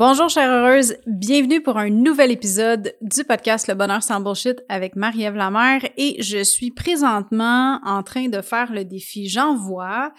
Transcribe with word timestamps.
Bonjour 0.00 0.30
chère 0.30 0.50
heureuse, 0.50 0.96
bienvenue 1.06 1.62
pour 1.62 1.76
un 1.76 1.90
nouvel 1.90 2.30
épisode 2.30 2.94
du 3.02 3.22
podcast 3.22 3.68
Le 3.68 3.74
Bonheur 3.74 4.02
sans 4.02 4.18
Bullshit 4.18 4.64
avec 4.70 4.96
Marie-Ève 4.96 5.34
Lamère 5.34 5.82
et 5.98 6.22
je 6.22 6.42
suis 6.42 6.70
présentement 6.70 7.78
en 7.84 8.02
train 8.02 8.30
de 8.30 8.40
faire 8.40 8.72
le 8.72 8.86
défi. 8.86 9.28
J'envoie, 9.28 10.10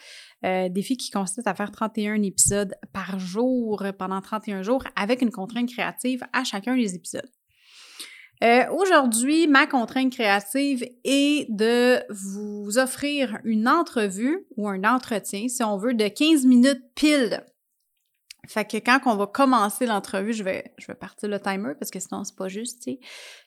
euh, 0.45 0.69
défi 0.69 0.97
qui 0.97 1.09
consiste 1.09 1.47
à 1.47 1.55
faire 1.55 1.71
31 1.71 2.21
épisodes 2.21 2.75
par 2.93 3.17
jour 3.17 3.83
pendant 3.97 4.21
31 4.21 4.61
jours 4.61 4.83
avec 4.95 5.23
une 5.23 5.31
contrainte 5.31 5.69
créative 5.69 6.21
à 6.31 6.43
chacun 6.43 6.75
des 6.75 6.93
épisodes. 6.93 7.31
Euh, 8.43 8.65
Aujourd'hui, 8.71 9.47
ma 9.47 9.65
contrainte 9.65 10.13
créative 10.13 10.85
est 11.03 11.47
de 11.49 12.03
vous 12.11 12.77
offrir 12.77 13.39
une 13.45 13.67
entrevue 13.67 14.45
ou 14.57 14.69
un 14.69 14.83
entretien, 14.83 15.47
si 15.47 15.63
on 15.63 15.77
veut, 15.77 15.95
de 15.95 16.07
15 16.07 16.45
minutes 16.45 16.83
pile 16.93 17.43
fait 18.47 18.65
que 18.65 18.77
quand 18.77 18.99
on 19.05 19.15
va 19.15 19.27
commencer 19.27 19.85
l'entrevue, 19.85 20.33
je 20.33 20.43
vais, 20.43 20.73
je 20.77 20.87
vais 20.87 20.95
partir 20.95 21.29
le 21.29 21.39
timer 21.39 21.73
parce 21.79 21.91
que 21.91 21.99
sinon, 21.99 22.23
c'est 22.23 22.35
pas 22.35 22.47
juste. 22.47 22.89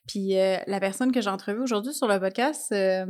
Puis 0.07 0.39
euh, 0.39 0.57
la 0.67 0.81
personne 0.81 1.11
que 1.11 1.21
j'ai 1.21 1.31
entrevue 1.31 1.61
aujourd'hui 1.61 1.93
sur 1.93 2.07
le 2.07 2.21
podcast, 2.21 2.71
euh, 2.73 3.05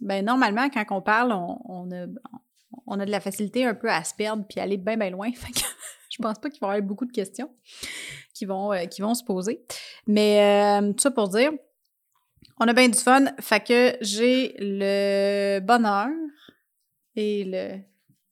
ben 0.00 0.24
normalement, 0.24 0.68
quand 0.70 0.84
on 0.90 1.02
parle, 1.02 1.32
on, 1.32 1.60
on, 1.64 1.90
a, 1.90 2.06
on 2.86 3.00
a 3.00 3.04
de 3.04 3.10
la 3.10 3.20
facilité 3.20 3.64
un 3.64 3.74
peu 3.74 3.90
à 3.90 4.04
se 4.04 4.14
perdre 4.14 4.44
puis 4.48 4.60
aller 4.60 4.76
bien, 4.76 4.96
bien 4.96 5.10
loin. 5.10 5.32
Fait 5.34 5.52
que 5.52 5.66
je 6.10 6.22
pense 6.22 6.38
pas 6.38 6.48
qu'il 6.48 6.60
va 6.60 6.68
y 6.68 6.70
avoir 6.70 6.82
beaucoup 6.86 7.06
de 7.06 7.12
questions 7.12 7.50
qui 8.32 8.44
vont, 8.44 8.72
euh, 8.72 8.84
qui 8.84 9.02
vont 9.02 9.14
se 9.14 9.24
poser. 9.24 9.64
Mais 10.06 10.80
tout 10.92 11.00
ça 11.00 11.10
pour 11.10 11.28
dire, 11.28 11.50
on 12.60 12.68
a 12.68 12.72
bien 12.72 12.88
du 12.88 12.98
fun. 12.98 13.26
Fait 13.40 13.64
que 13.64 13.96
j'ai 14.00 14.54
le 14.58 15.58
bonheur 15.58 16.08
et 17.16 17.44
le 17.44 17.80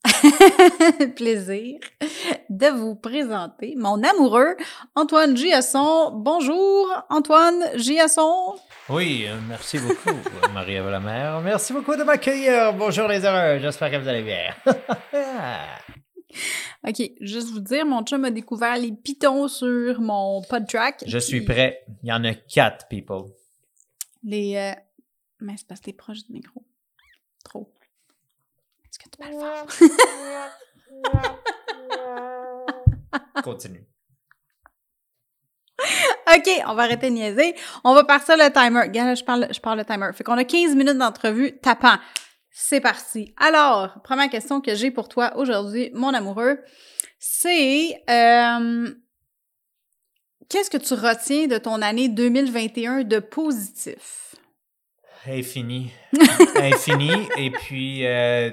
plaisir 1.15 1.79
de 2.49 2.67
vous 2.67 2.95
présenter 2.95 3.75
mon 3.77 4.01
amoureux 4.03 4.55
Antoine 4.95 5.35
Giasson. 5.35 6.11
Bonjour 6.13 6.87
Antoine 7.09 7.63
Giasson. 7.75 8.55
Oui, 8.89 9.25
euh, 9.27 9.35
merci 9.47 9.79
beaucoup 9.79 10.17
Marie-Ève 10.53 10.89
Lamère. 10.89 11.41
Merci 11.41 11.73
beaucoup 11.73 11.95
de 11.95 12.03
m'accueillir. 12.03 12.73
Bonjour 12.73 13.07
les 13.07 13.25
heureux, 13.25 13.59
j'espère 13.59 13.91
que 13.91 13.97
vous 13.97 14.07
allez 14.07 14.23
bien. 14.23 14.53
OK, 16.87 17.11
juste 17.21 17.49
vous 17.49 17.61
dire, 17.61 17.85
mon 17.85 18.03
chum 18.03 18.25
a 18.25 18.31
découvert 18.31 18.77
les 18.77 18.91
pitons 18.91 19.47
sur 19.47 19.99
mon 20.01 20.41
podtrack. 20.43 21.03
Je 21.07 21.17
suis 21.17 21.41
prêt. 21.41 21.83
Il 22.03 22.09
y 22.09 22.13
en 22.13 22.23
a 22.23 22.33
quatre, 22.33 22.87
people. 22.87 23.31
Les... 24.23 24.55
Euh, 24.55 24.73
mais 25.39 25.55
c'est 25.57 25.67
parce 25.67 25.79
que 25.79 25.85
t'es 25.85 25.93
proche 25.93 26.25
du 26.25 26.33
micro. 26.33 26.63
Trop. 29.19 29.25
Est-ce 29.25 29.79
que 29.79 29.85
tu 29.85 29.89
peux 29.89 30.05
le 30.13 31.09
faire? 31.93 33.43
Continue. 33.43 33.85
OK, 36.35 36.49
on 36.67 36.73
va 36.73 36.83
arrêter 36.83 37.09
de 37.09 37.15
niaiser. 37.15 37.55
On 37.83 37.93
va 37.93 38.03
partir 38.03 38.37
le 38.37 38.51
timer. 38.51 38.81
Regarde, 38.81 39.17
je 39.17 39.23
parle, 39.23 39.47
je 39.51 39.59
parle 39.59 39.79
le 39.79 39.85
timer. 39.85 40.09
Fait 40.13 40.23
qu'on 40.23 40.37
a 40.37 40.43
15 40.43 40.75
minutes 40.75 40.97
d'entrevue 40.97 41.57
tapant. 41.59 41.97
C'est 42.51 42.79
parti. 42.79 43.33
Alors, 43.37 44.01
première 44.03 44.29
question 44.29 44.61
que 44.61 44.75
j'ai 44.75 44.89
pour 44.89 45.09
toi 45.09 45.33
aujourd'hui, 45.35 45.91
mon 45.93 46.13
amoureux, 46.13 46.59
c'est 47.19 48.01
euh, 48.09 48.89
qu'est-ce 50.49 50.69
que 50.69 50.77
tu 50.77 50.93
retiens 50.93 51.47
de 51.47 51.57
ton 51.57 51.81
année 51.81 52.07
2021 52.07 53.03
de 53.03 53.19
positif? 53.19 54.24
Infini. 55.27 55.91
Infini. 56.55 57.27
Et 57.37 57.51
puis, 57.51 58.05
euh, 58.05 58.51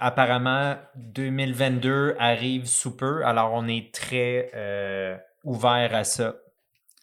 apparemment, 0.00 0.76
2022 0.96 2.16
arrive 2.18 2.66
sous 2.66 2.96
peu. 2.96 3.24
Alors, 3.24 3.52
on 3.52 3.66
est 3.68 3.92
très 3.92 4.50
euh, 4.54 5.16
ouvert 5.44 5.94
à 5.94 6.04
ça. 6.04 6.36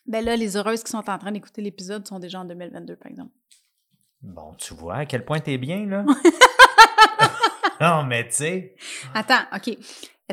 Ben 0.05 0.23
là, 0.23 0.35
les 0.35 0.57
heureuses 0.57 0.83
qui 0.83 0.91
sont 0.91 1.09
en 1.09 1.17
train 1.17 1.31
d'écouter 1.31 1.61
l'épisode 1.61 2.07
sont 2.07 2.19
déjà 2.19 2.39
en 2.39 2.45
2022, 2.45 2.95
par 2.95 3.09
exemple. 3.09 3.31
Bon, 4.21 4.53
tu 4.57 4.73
vois 4.73 4.95
à 4.95 5.05
quel 5.05 5.23
point 5.25 5.39
t'es 5.39 5.57
bien, 5.57 5.85
là. 5.85 6.05
non, 7.81 8.03
mais 8.03 8.27
tu 8.27 8.35
sais. 8.35 8.75
Attends, 9.13 9.43
OK. 9.53 9.77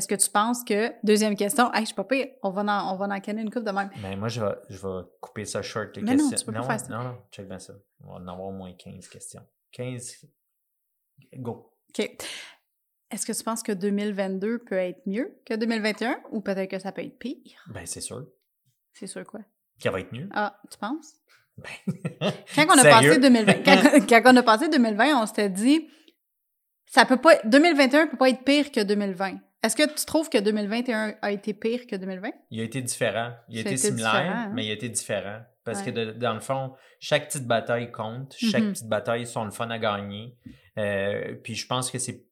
Est-ce 0.00 0.09
que 0.09 0.15
tu 0.15 0.31
penses 0.31 0.65
que, 0.65 0.94
deuxième 1.05 1.37
question, 1.37 1.71
hey, 1.75 1.83
je 1.83 1.88
suis 1.88 1.94
pas 1.94 2.05
pire, 2.05 2.28
on 2.43 2.49
va 2.49 2.62
en, 2.62 2.94
on 2.94 2.97
va 2.97 3.15
en 3.15 3.21
canner 3.21 3.43
une 3.43 3.50
coupe 3.50 3.65
de 3.65 3.71
même. 3.71 3.91
Mais 4.00 4.16
moi, 4.16 4.28
je 4.28 4.41
vais, 4.41 4.55
je 4.71 4.78
vais 4.78 5.05
couper 5.21 5.44
ça 5.44 5.61
short. 5.61 5.94
Les 5.94 6.03
mais 6.03 6.12
questions. 6.12 6.31
non, 6.31 6.37
tu 6.37 6.44
peux 6.47 6.53
pas 6.55 6.62
faire 6.62 6.81
ça. 6.81 6.88
Non, 6.88 7.05
non, 7.05 7.19
check 7.31 7.47
bien 7.47 7.59
ça. 7.59 7.75
On 8.03 8.06
va 8.06 8.15
en 8.15 8.27
avoir 8.27 8.49
au 8.49 8.53
moins 8.53 8.72
15 8.72 9.06
questions. 9.09 9.47
15, 9.72 10.25
go. 11.34 11.71
OK. 11.91 12.16
Est-ce 13.11 13.27
que 13.27 13.33
tu 13.33 13.44
penses 13.44 13.62
que 13.62 13.72
2022 13.72 14.61
peut 14.61 14.77
être 14.77 15.03
mieux 15.05 15.38
que 15.44 15.53
2021 15.53 16.19
ou 16.31 16.41
peut-être 16.41 16.71
que 16.71 16.78
ça 16.78 16.93
peut 16.93 17.03
être 17.03 17.19
pire? 17.19 17.62
Ben, 17.69 17.84
c'est 17.84 18.00
sûr. 18.00 18.27
C'est 18.94 19.06
sûr 19.06 19.27
quoi? 19.27 19.41
Qu'elle 19.78 19.93
va 19.93 20.00
être 20.00 20.12
mieux. 20.15 20.31
Ah, 20.32 20.59
tu 20.71 20.78
penses? 20.78 21.12
Ben. 21.59 22.31
quand, 22.55 22.65
on 22.71 22.78
a 22.78 22.84
passé 22.84 23.19
2020, 23.19 23.53
quand, 23.67 24.06
quand, 24.09 24.32
on 24.32 24.37
a 24.38 24.43
passé 24.43 24.71
2020, 24.71 25.22
on 25.22 25.27
s'était 25.27 25.50
dit, 25.50 25.91
ça 26.87 27.05
peut 27.05 27.19
pas, 27.19 27.37
2021 27.44 28.06
peut 28.06 28.17
pas 28.17 28.31
être 28.31 28.44
pire 28.44 28.72
que 28.72 28.82
2020. 28.82 29.41
Est-ce 29.62 29.76
que 29.76 29.94
tu 29.94 30.04
trouves 30.06 30.31
que 30.31 30.38
2021 30.38 31.16
a 31.21 31.32
été 31.32 31.53
pire 31.53 31.87
que 31.87 31.97
2020? 31.97 32.31
Il 32.50 32.60
a 32.60 32.65
été 32.65 32.81
différent. 32.81 33.32
Il 33.48 33.59
a 33.59 33.60
été, 33.60 33.76
similaire, 33.76 34.15
hein? 34.15 34.53
mais 34.54 34.65
il 34.65 34.71
a 34.71 34.75
été 34.75 34.88
différent. 34.88 35.41
Parce 35.65 35.82
que 35.82 35.91
dans 35.91 36.34
le 36.34 36.41
fond, 36.41 36.72
chaque 36.98 37.28
petite 37.28 37.47
bataille 37.47 37.93
compte. 37.93 38.34
Chaque 38.38 38.62
mm-hmm. 38.62 38.72
petite 38.72 38.88
bataille 38.88 39.26
sont 39.26 39.44
le 39.44 39.50
fun 39.50 39.69
à 39.70 39.78
gagner. 39.78 40.34
Euh, 40.78 41.34
puis 41.43 41.54
je 41.54 41.66
pense 41.66 41.91
que 41.91 41.99
c'est 41.99 42.25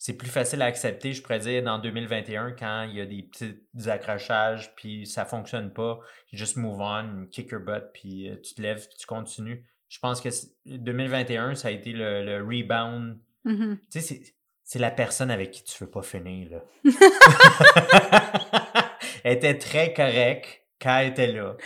c'est 0.00 0.16
plus 0.16 0.28
facile 0.28 0.62
à 0.62 0.66
accepter, 0.66 1.12
je 1.12 1.20
pourrais 1.20 1.40
dire, 1.40 1.62
dans 1.64 1.80
2021, 1.80 2.52
quand 2.52 2.84
il 2.84 2.96
y 2.96 3.00
a 3.00 3.06
des 3.06 3.24
petits 3.24 3.90
accrochages, 3.90 4.72
puis 4.76 5.06
ça 5.06 5.24
fonctionne 5.24 5.72
pas, 5.72 5.98
juste 6.32 6.56
move 6.56 6.80
on, 6.80 7.26
kick 7.32 7.50
your 7.50 7.60
butt, 7.60 7.90
puis 7.92 8.30
euh, 8.30 8.36
tu 8.40 8.54
te 8.54 8.62
lèves, 8.62 8.86
puis 8.86 8.96
tu 8.96 9.06
continues. 9.06 9.66
Je 9.88 9.98
pense 9.98 10.20
que 10.20 10.28
2021, 10.66 11.56
ça 11.56 11.68
a 11.68 11.70
été 11.72 11.92
le, 11.92 12.36
rebound. 12.36 13.18
Mm-hmm. 13.44 13.78
Tu 13.90 14.00
sais, 14.00 14.22
c'est 14.68 14.78
la 14.78 14.90
personne 14.90 15.30
avec 15.30 15.50
qui 15.50 15.64
tu 15.64 15.82
veux 15.82 15.88
pas 15.88 16.02
finir, 16.02 16.50
là. 16.50 16.60
elle 19.24 19.38
était 19.38 19.56
très 19.56 19.94
correcte 19.94 20.62
quand 20.78 20.98
elle 20.98 21.08
était 21.08 21.28
là. 21.28 21.56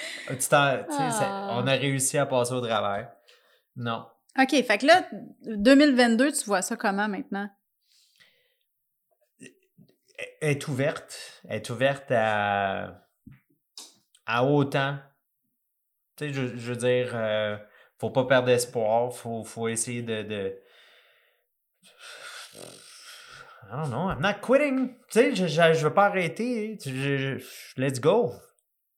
Ah. 0.52 1.58
on 1.58 1.66
a 1.66 1.72
réussi 1.72 2.16
à 2.16 2.26
passer 2.26 2.52
au 2.52 2.60
travers. 2.60 3.10
Non. 3.74 4.06
OK, 4.38 4.50
fait 4.50 4.78
que 4.78 4.86
là, 4.86 5.04
2022, 5.42 6.30
tu 6.30 6.44
vois 6.44 6.62
ça 6.62 6.76
comment 6.76 7.08
maintenant? 7.08 7.50
Elle 10.40 10.50
est 10.50 10.68
ouverte. 10.68 11.42
Elle 11.48 11.56
est 11.56 11.70
ouverte 11.70 12.12
à, 12.12 13.04
à 14.26 14.44
autant. 14.44 14.96
Tu 16.16 16.28
sais, 16.28 16.32
je, 16.32 16.40
veux 16.40 16.76
dire, 16.76 17.10
euh, 17.16 17.56
faut 17.98 18.10
pas 18.10 18.26
perdre 18.26 18.50
espoir. 18.50 19.12
Faut, 19.12 19.42
faut 19.42 19.66
essayer 19.66 20.02
de 20.02 20.62
I 23.70 23.76
don't 23.76 23.90
know, 23.90 24.08
I'm 24.10 24.20
not 24.20 24.40
quitting. 24.42 24.96
Tu 25.08 25.20
sais, 25.20 25.34
je, 25.34 25.46
je, 25.46 25.84
veux 25.84 25.94
pas 25.94 26.06
arrêter. 26.06 26.76
let's 27.76 28.00
go. 28.00 28.32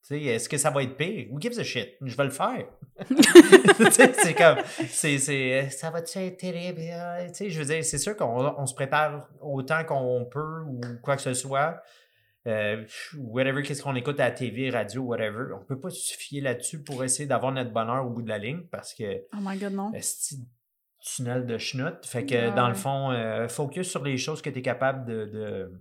Tu 0.06 0.08
sais, 0.08 0.22
est-ce 0.22 0.48
que 0.48 0.58
ça 0.58 0.70
va 0.70 0.82
être 0.82 0.96
pire? 0.96 1.28
Who 1.30 1.40
gives 1.40 1.58
a 1.58 1.64
shit? 1.64 1.94
Je 2.02 2.16
vais 2.16 2.24
le 2.24 2.30
faire. 2.30 2.66
c'est 3.90 4.34
comme, 4.34 4.58
c'est, 4.88 5.18
c'est, 5.18 5.70
ça 5.70 5.90
va-tu 5.90 6.18
être 6.18 6.36
terrible? 6.36 6.80
Tu 7.28 7.34
sais, 7.34 7.50
je 7.50 7.58
veux 7.58 7.64
dire, 7.64 7.84
c'est 7.84 7.98
sûr 7.98 8.16
qu'on 8.16 8.54
on 8.58 8.66
se 8.66 8.74
prépare 8.74 9.28
autant 9.40 9.82
qu'on 9.84 10.26
peut 10.30 10.62
ou 10.66 10.80
quoi 11.02 11.16
que 11.16 11.22
ce 11.22 11.34
soit. 11.34 11.80
euh, 12.46 12.84
whatever, 13.16 13.62
qu'est-ce 13.62 13.82
qu'on 13.82 13.94
écoute 13.94 14.20
à 14.20 14.24
la 14.24 14.30
TV, 14.30 14.68
radio, 14.70 15.02
whatever. 15.02 15.54
On 15.54 15.64
peut 15.64 15.80
pas 15.80 15.90
se 15.90 16.14
fier 16.14 16.40
là-dessus 16.42 16.82
pour 16.82 17.02
essayer 17.02 17.26
d'avoir 17.26 17.52
notre 17.52 17.70
bonheur 17.72 18.06
au 18.06 18.10
bout 18.10 18.22
de 18.22 18.28
la 18.28 18.38
ligne 18.38 18.62
parce 18.70 18.92
que. 18.94 19.22
Oh 19.32 19.38
my 19.40 19.56
god, 19.58 19.72
non. 19.72 19.92
Tunnel 21.04 21.46
de 21.46 21.58
schnout. 21.58 22.04
Fait 22.04 22.24
que 22.24 22.54
dans 22.54 22.68
le 22.68 22.74
fond, 22.74 23.10
euh, 23.12 23.46
focus 23.48 23.90
sur 23.90 24.02
les 24.02 24.16
choses 24.16 24.42
que 24.42 24.50
tu 24.50 24.58
es 24.58 24.62
capable 24.62 25.04
de, 25.04 25.26
de 25.26 25.72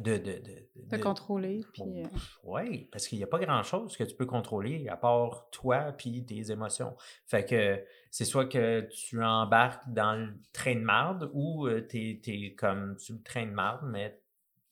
de, 0.00 0.16
de, 0.16 0.42
de, 0.74 0.96
contrôler. 0.96 1.64
Puis, 1.72 2.02
euh 2.02 2.08
Oui, 2.42 2.88
parce 2.90 3.06
qu'il 3.06 3.18
n'y 3.18 3.24
a 3.24 3.28
pas 3.28 3.38
grand-chose 3.38 3.96
que 3.96 4.02
tu 4.02 4.16
peux 4.16 4.26
contrôler 4.26 4.88
à 4.88 4.96
part 4.96 5.48
toi 5.52 5.92
puis 5.96 6.26
tes 6.26 6.50
émotions. 6.50 6.96
Fait 7.24 7.44
que 7.44 7.80
c'est 8.10 8.24
soit 8.24 8.46
que 8.46 8.80
tu 8.90 9.22
embarques 9.22 9.84
dans 9.86 10.16
le 10.16 10.34
train 10.52 10.74
de 10.74 10.80
marde 10.80 11.30
ou 11.32 11.68
tu 11.88 12.20
es, 12.26 12.54
comme 12.58 12.98
sur 12.98 13.14
le 13.14 13.22
train 13.22 13.46
de 13.46 13.52
marde, 13.52 13.88
mais 13.88 14.20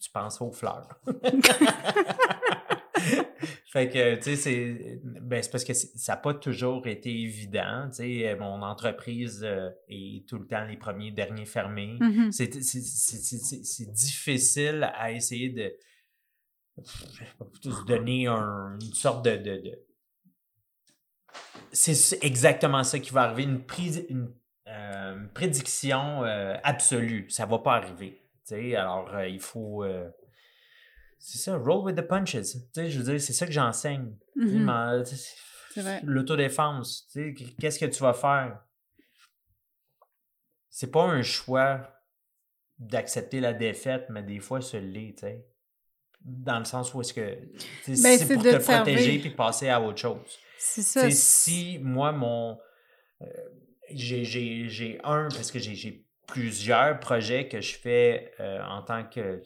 tu 0.00 0.10
penses 0.10 0.40
aux 0.40 0.50
fleurs. 0.50 0.88
fait 3.66 3.88
que, 3.88 4.16
tu 4.16 4.22
sais, 4.22 4.36
c'est, 4.36 5.00
ben, 5.02 5.42
parce 5.50 5.64
que 5.64 5.74
ça 5.74 6.12
n'a 6.12 6.16
pas 6.16 6.34
toujours 6.34 6.86
été 6.86 7.10
évident. 7.10 7.88
Tu 7.90 7.96
sais, 7.96 8.36
mon 8.36 8.62
entreprise 8.62 9.42
euh, 9.44 9.70
est 9.88 10.28
tout 10.28 10.38
le 10.38 10.46
temps 10.46 10.64
les 10.64 10.76
premiers, 10.76 11.10
derniers 11.10 11.46
fermés. 11.46 11.98
Mm-hmm. 12.00 12.32
C'est 12.32 13.92
difficile 13.92 14.90
à 14.94 15.12
essayer 15.12 15.50
de 15.50 15.72
se 16.82 17.84
donner 17.86 18.26
une 18.26 18.94
sorte 18.94 19.24
de. 19.24 19.78
C'est 21.72 22.22
exactement 22.24 22.84
ça 22.84 22.98
qui 22.98 23.10
va 23.12 23.22
arriver, 23.22 23.42
une, 23.42 23.64
prise, 23.64 24.06
une, 24.08 24.32
euh, 24.68 25.26
prédiction 25.34 26.24
euh, 26.24 26.56
absolue. 26.62 27.28
Ça 27.30 27.46
ne 27.46 27.50
va 27.50 27.58
pas 27.58 27.74
arriver 27.74 28.24
alors, 28.52 29.14
euh, 29.14 29.28
il 29.28 29.40
faut. 29.40 29.84
Euh, 29.84 30.10
c'est 31.26 31.38
ça, 31.38 31.56
roll 31.56 31.86
with 31.86 31.96
the 31.96 32.02
punches. 32.02 32.36
je 32.76 32.98
veux 32.98 33.12
dire, 33.12 33.20
c'est 33.20 33.32
ça 33.32 33.46
que 33.46 33.52
j'enseigne. 33.52 34.14
Mm-hmm. 34.36 36.00
L'autodéfense. 36.04 37.08
Qu'est-ce 37.58 37.78
que 37.78 37.86
tu 37.86 38.02
vas 38.02 38.12
faire? 38.12 38.60
C'est 40.68 40.90
pas 40.90 41.04
un 41.04 41.22
choix 41.22 41.90
d'accepter 42.78 43.40
la 43.40 43.54
défaite, 43.54 44.04
mais 44.10 44.22
des 44.22 44.38
fois, 44.38 44.60
ce 44.60 44.76
l'est, 44.76 45.14
tu 45.14 45.20
sais. 45.20 45.46
Dans 46.20 46.58
le 46.58 46.66
sens 46.66 46.92
où 46.92 47.00
est-ce 47.00 47.14
que 47.14 47.38
ben, 47.86 47.96
c'est 47.96 48.34
pour 48.34 48.42
te, 48.42 48.56
protéger 48.56 49.18
puis 49.18 49.30
passer 49.30 49.70
à 49.70 49.80
autre 49.80 49.98
chose. 49.98 50.38
C'est 50.58 50.82
ça. 50.82 51.10
si 51.10 51.78
moi, 51.80 52.12
mon. 52.12 52.58
Euh, 53.22 53.26
j'ai 53.90 55.00
un, 55.04 55.28
parce 55.28 55.50
que 55.50 55.58
j'ai 55.58 56.06
plusieurs 56.26 57.00
projets 57.00 57.48
que 57.48 57.62
je 57.62 57.76
fais 57.76 58.32
euh, 58.40 58.62
en 58.62 58.82
tant 58.82 59.04
que, 59.04 59.42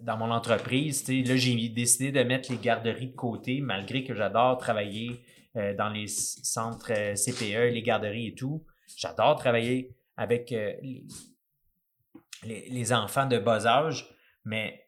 dans 0.00 0.16
mon 0.16 0.30
entreprise. 0.30 1.06
Là, 1.08 1.36
j'ai 1.36 1.68
décidé 1.68 2.12
de 2.12 2.22
mettre 2.22 2.50
les 2.50 2.58
garderies 2.58 3.08
de 3.08 3.16
côté, 3.16 3.60
malgré 3.60 4.04
que 4.04 4.14
j'adore 4.14 4.58
travailler 4.58 5.22
euh, 5.56 5.74
dans 5.74 5.88
les 5.88 6.06
centres 6.08 6.92
euh, 6.92 7.14
CPE, 7.14 7.72
les 7.72 7.82
garderies 7.82 8.28
et 8.28 8.34
tout. 8.34 8.64
J'adore 8.96 9.36
travailler 9.36 9.94
avec 10.16 10.54
les, 12.42 12.92
enfants 12.92 13.26
de 13.26 13.38
bas 13.38 13.66
âge, 13.66 14.08
mais 14.44 14.86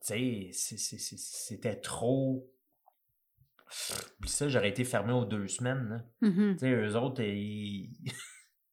c'était 0.00 1.80
trop. 1.82 2.48
Ça, 4.24 4.48
j'aurais 4.48 4.68
été 4.68 4.84
fermé 4.84 5.12
aux 5.12 5.24
deux 5.24 5.48
semaines. 5.48 6.04
Mm-hmm. 6.22 6.64
Eux 6.64 6.96
autres, 6.96 7.22
ils... 7.22 7.90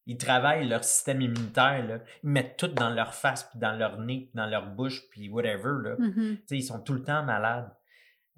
Ils 0.06 0.18
travaillent 0.18 0.68
leur 0.68 0.84
système 0.84 1.20
immunitaire, 1.20 1.86
là. 1.86 1.98
Ils 2.22 2.30
mettent 2.30 2.56
tout 2.58 2.68
dans 2.68 2.90
leur 2.90 3.14
face, 3.14 3.44
puis 3.44 3.58
dans 3.58 3.72
leur 3.72 3.98
nez, 3.98 4.26
puis 4.26 4.32
dans 4.34 4.46
leur 4.46 4.66
bouche, 4.66 5.08
puis 5.10 5.28
whatever, 5.28 5.72
là. 5.82 5.96
Mm-hmm. 5.96 6.38
Ils 6.50 6.62
sont 6.62 6.80
tout 6.80 6.92
le 6.92 7.02
temps 7.02 7.22
malades. 7.22 7.72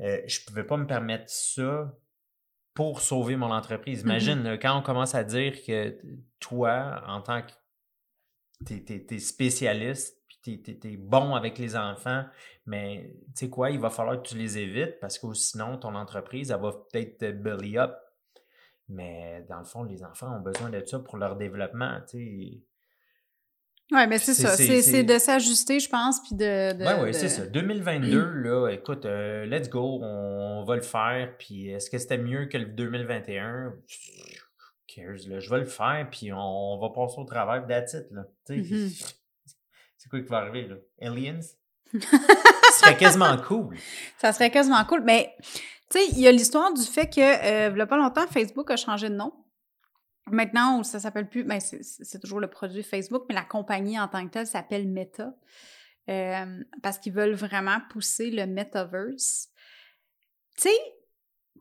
Euh, 0.01 0.21
je 0.27 0.45
pouvais 0.47 0.65
pas 0.65 0.77
me 0.77 0.87
permettre 0.87 1.29
ça 1.29 1.93
pour 2.75 3.01
sauver 3.01 3.37
mon 3.37 3.51
entreprise. 3.51 4.03
Mm-hmm. 4.03 4.07
Imagine, 4.07 4.59
quand 4.61 4.79
on 4.79 4.83
commence 4.83 5.15
à 5.15 5.25
dire 5.25 5.55
que 5.65 5.99
toi, 6.39 7.03
en 7.09 7.21
tant 7.21 7.43
que 7.43 7.53
tu 8.65 9.15
es, 9.15 9.19
spécialiste, 9.19 10.23
puis 10.43 10.63
tu 10.63 10.89
es, 10.89 10.97
bon 10.97 11.35
avec 11.35 11.59
les 11.59 11.77
enfants, 11.77 12.25
mais 12.65 13.13
tu 13.35 13.47
sais 13.47 13.51
quoi, 13.51 13.71
il 13.71 13.81
va 13.81 13.91
falloir 13.91 14.23
que 14.23 14.29
tu 14.29 14.37
les 14.37 14.59
évites 14.59 15.01
parce 15.01 15.19
que 15.19 15.33
sinon, 15.35 15.79
ton 15.79 15.97
entreprise, 15.97 16.53
elle 16.53 16.61
va 16.61 16.73
peut-être 16.73 17.43
belly 17.43 17.77
up 17.77 17.97
mais 18.89 19.45
dans 19.49 19.59
le 19.59 19.65
fond, 19.65 19.83
les 19.83 20.05
enfants 20.05 20.37
ont 20.37 20.41
besoin 20.41 20.71
de 20.71 20.85
ça 20.85 20.99
pour 20.99 21.17
leur 21.17 21.37
développement, 21.37 22.01
tu 22.09 22.19
sais. 22.19 22.63
Oui, 23.93 24.05
mais 24.09 24.19
c'est 24.19 24.35
ça. 24.35 24.57
C'est 24.57 25.05
de 25.05 25.19
s'ajuster, 25.19 25.79
je 25.79 25.89
pense, 25.89 26.21
puis 26.21 26.35
de... 26.35 26.75
oui, 26.77 27.05
oui, 27.05 27.15
c'est 27.15 27.29
ça. 27.29 27.47
2022, 27.47 28.25
là, 28.43 28.69
écoute, 28.71 29.05
euh, 29.07 29.47
let's 29.47 29.69
go, 29.69 30.01
on, 30.03 30.65
va 30.65 30.75
le 30.75 30.83
faire, 30.83 31.37
puis 31.39 31.69
est-ce 31.69 31.89
que 31.89 31.99
c'était 31.99 32.19
mieux 32.19 32.47
que 32.47 32.59
le 32.59 32.67
2021? 32.67 33.75
Cares, 34.89 35.29
là, 35.29 35.39
je 35.39 35.51
vais 35.51 35.59
le 35.61 35.67
faire, 35.67 36.09
puis 36.11 36.33
on, 36.33 36.79
va 36.81 36.91
passer 36.91 37.19
au 37.19 37.25
it, 37.25 38.11
là. 38.11 38.27
Mm-hmm. 38.49 39.15
C'est 39.97 40.09
quoi 40.09 40.21
qui 40.21 40.29
va 40.29 40.39
arriver, 40.39 40.67
là? 40.67 40.77
Aliens? 41.01 41.41
Ce 41.93 42.81
serait 42.81 42.97
quasiment 42.97 43.37
cool. 43.39 43.77
Ça 44.19 44.33
serait 44.33 44.51
quasiment 44.51 44.85
cool, 44.85 45.03
mais 45.05 45.35
tu 45.91 45.99
sais, 45.99 46.07
il 46.13 46.21
y 46.21 46.29
a 46.29 46.33
l'histoire 46.33 46.73
du 46.73 46.83
fait 46.83 47.07
que, 47.07 47.21
euh, 47.21 47.71
il 47.73 47.79
y 47.79 47.81
a 47.81 47.87
pas 47.87 47.97
longtemps, 47.97 48.27
Facebook 48.27 48.71
a 48.71 48.77
changé 48.77 49.09
de 49.09 49.15
nom. 49.15 49.33
Maintenant, 50.29 50.83
ça 50.83 50.99
s'appelle 50.99 51.29
plus, 51.29 51.45
ben 51.45 51.61
c'est 51.61 52.19
toujours 52.21 52.41
le 52.41 52.51
produit 52.51 52.83
Facebook, 52.83 53.25
mais 53.29 53.35
la 53.35 53.45
compagnie 53.45 53.99
en 53.99 54.09
tant 54.09 54.27
que 54.27 54.33
telle 54.33 54.47
s'appelle 54.47 54.89
Meta. 54.89 55.33
Euh, 56.09 56.63
parce 56.83 56.99
qu'ils 56.99 57.13
veulent 57.13 57.35
vraiment 57.35 57.79
pousser 57.91 58.31
le 58.31 58.47
metaverse. 58.47 59.49
Tu 60.57 60.63
sais, 60.63 60.79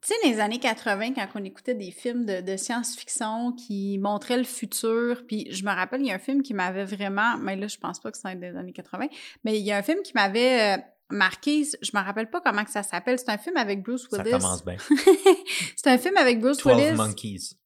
tu 0.02 0.14
sais, 0.14 0.28
les 0.28 0.40
années 0.40 0.60
80, 0.60 1.14
quand 1.14 1.28
on 1.36 1.44
écoutait 1.44 1.74
des 1.74 1.90
films 1.90 2.26
de, 2.26 2.58
science-fiction 2.58 3.54
qui 3.54 3.98
montraient 3.98 4.38
le 4.38 4.44
futur, 4.44 5.26
puis 5.28 5.52
je 5.52 5.64
me 5.66 5.72
rappelle, 5.72 6.02
il 6.02 6.08
y 6.08 6.12
a 6.12 6.16
un 6.16 6.20
film 6.20 6.44
qui 6.44 6.54
m'avait 6.54 6.86
vraiment, 6.86 7.38
mais 7.38 7.56
là, 7.56 7.68
je 7.68 7.78
pense 7.78 8.00
pas 8.00 8.12
que 8.12 8.18
c'est 8.18 8.36
des 8.36 8.56
années 8.56 8.74
80, 8.74 9.08
mais 9.44 9.60
il 9.60 9.66
y 9.66 9.72
a 9.72 9.78
un 9.78 9.84
film 9.84 10.02
qui 10.04 10.14
m'avait 10.14 10.84
marqué, 11.10 11.64
je 11.82 11.92
me 11.94 12.04
rappelle 12.04 12.30
pas 12.30 12.42
comment 12.42 12.64
que 12.64 12.72
ça 12.72 12.84
s'appelle. 12.84 13.20
C'est 13.20 13.30
un 13.30 13.38
film 13.38 13.58
avec 13.58 13.84
Bruce 13.84 14.08
Willis. 14.12 14.32
Ça 14.32 14.38
commence 14.40 14.66
bien. 14.66 14.78
c'est 15.76 15.88
un 15.88 15.98
film 15.98 16.18
avec 16.18 16.40
Bruce 16.40 16.64
Willis. 16.66 16.92
12 16.92 16.98
Monkeys. 16.98 17.58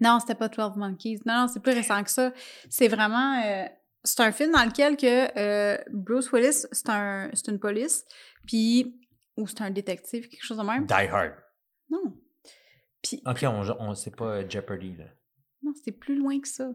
Non, 0.00 0.18
c'était 0.20 0.34
pas 0.34 0.48
12 0.48 0.76
Monkeys. 0.76 1.20
Non, 1.26 1.40
non, 1.40 1.48
c'est 1.48 1.60
plus 1.60 1.72
récent 1.72 2.02
que 2.02 2.10
ça. 2.10 2.32
C'est 2.68 2.88
vraiment... 2.88 3.42
Euh, 3.44 3.66
c'est 4.04 4.20
un 4.20 4.32
film 4.32 4.52
dans 4.52 4.64
lequel 4.64 4.96
que 4.96 5.38
euh, 5.38 5.78
Bruce 5.90 6.30
Willis, 6.32 6.66
c'est 6.72 6.88
un, 6.88 7.30
une 7.48 7.58
police, 7.58 8.04
puis... 8.46 9.00
Ou 9.36 9.46
c'est 9.46 9.60
un 9.60 9.70
détective, 9.70 10.28
quelque 10.28 10.44
chose 10.44 10.56
de 10.56 10.62
même. 10.62 10.86
Die 10.86 10.94
Hard. 10.94 11.34
Non. 11.90 12.16
Puis... 13.02 13.20
OK, 13.26 13.42
on, 13.42 13.62
on 13.80 13.94
sait 13.94 14.10
pas 14.10 14.36
euh, 14.36 14.48
Jeopardy, 14.48 14.96
là. 14.96 15.04
Non, 15.62 15.72
c'est 15.84 15.92
plus 15.92 16.16
loin 16.16 16.40
que 16.40 16.48
ça. 16.48 16.70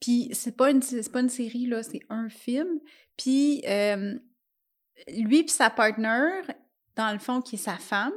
Puis 0.00 0.30
c'est 0.32 0.56
pas 0.56 0.70
une, 0.70 0.80
pas 1.12 1.20
une 1.20 1.28
série, 1.28 1.66
là, 1.66 1.82
c'est 1.82 2.00
un 2.08 2.30
film. 2.30 2.80
Puis 3.18 3.62
lui 5.08 5.40
et 5.40 5.48
sa 5.48 5.70
partenaire, 5.70 6.44
dans 6.96 7.12
le 7.12 7.18
fond, 7.18 7.40
qui 7.40 7.56
est 7.56 7.58
sa 7.58 7.76
femme, 7.76 8.12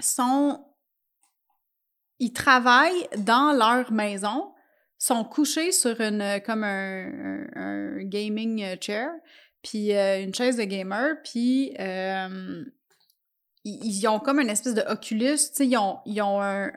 sont. 0.00 0.64
Ils 2.20 2.32
travaillent 2.32 3.08
dans 3.18 3.52
leur 3.52 3.90
maison, 3.92 4.52
sont 4.98 5.24
couchés 5.24 5.72
sur 5.72 6.00
une 6.00 6.40
comme 6.46 6.64
un, 6.64 8.02
gaming 8.04 8.76
chair, 8.80 9.10
puis 9.62 9.94
euh, 9.94 10.22
une 10.22 10.34
chaise 10.34 10.56
de 10.56 10.64
gamer, 10.64 11.16
puis 11.24 11.74
euh, 11.80 12.64
ils, 13.64 14.06
ont 14.06 14.20
comme 14.20 14.40
une 14.40 14.50
espèce 14.50 14.74
de 14.74 14.82
Oculus, 14.82 15.36
tu 15.36 15.54
sais, 15.54 15.66
ils 15.66 15.76
ont, 15.76 15.98
ils 16.06 16.22
ont 16.22 16.40
un. 16.40 16.72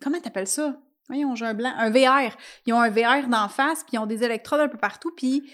Comment 0.00 0.20
t'appelles 0.20 0.46
ça? 0.46 0.76
Voyons, 1.08 1.34
j'ai 1.34 1.46
un 1.46 1.54
blanc. 1.54 1.72
Un 1.76 1.90
VR. 1.90 2.36
Ils 2.66 2.72
ont 2.72 2.80
un 2.80 2.90
VR 2.90 3.28
d'en 3.28 3.48
face, 3.48 3.82
puis 3.82 3.94
ils 3.94 3.98
ont 3.98 4.06
des 4.06 4.22
électrodes 4.24 4.60
un 4.60 4.68
peu 4.68 4.78
partout, 4.78 5.12
puis 5.14 5.52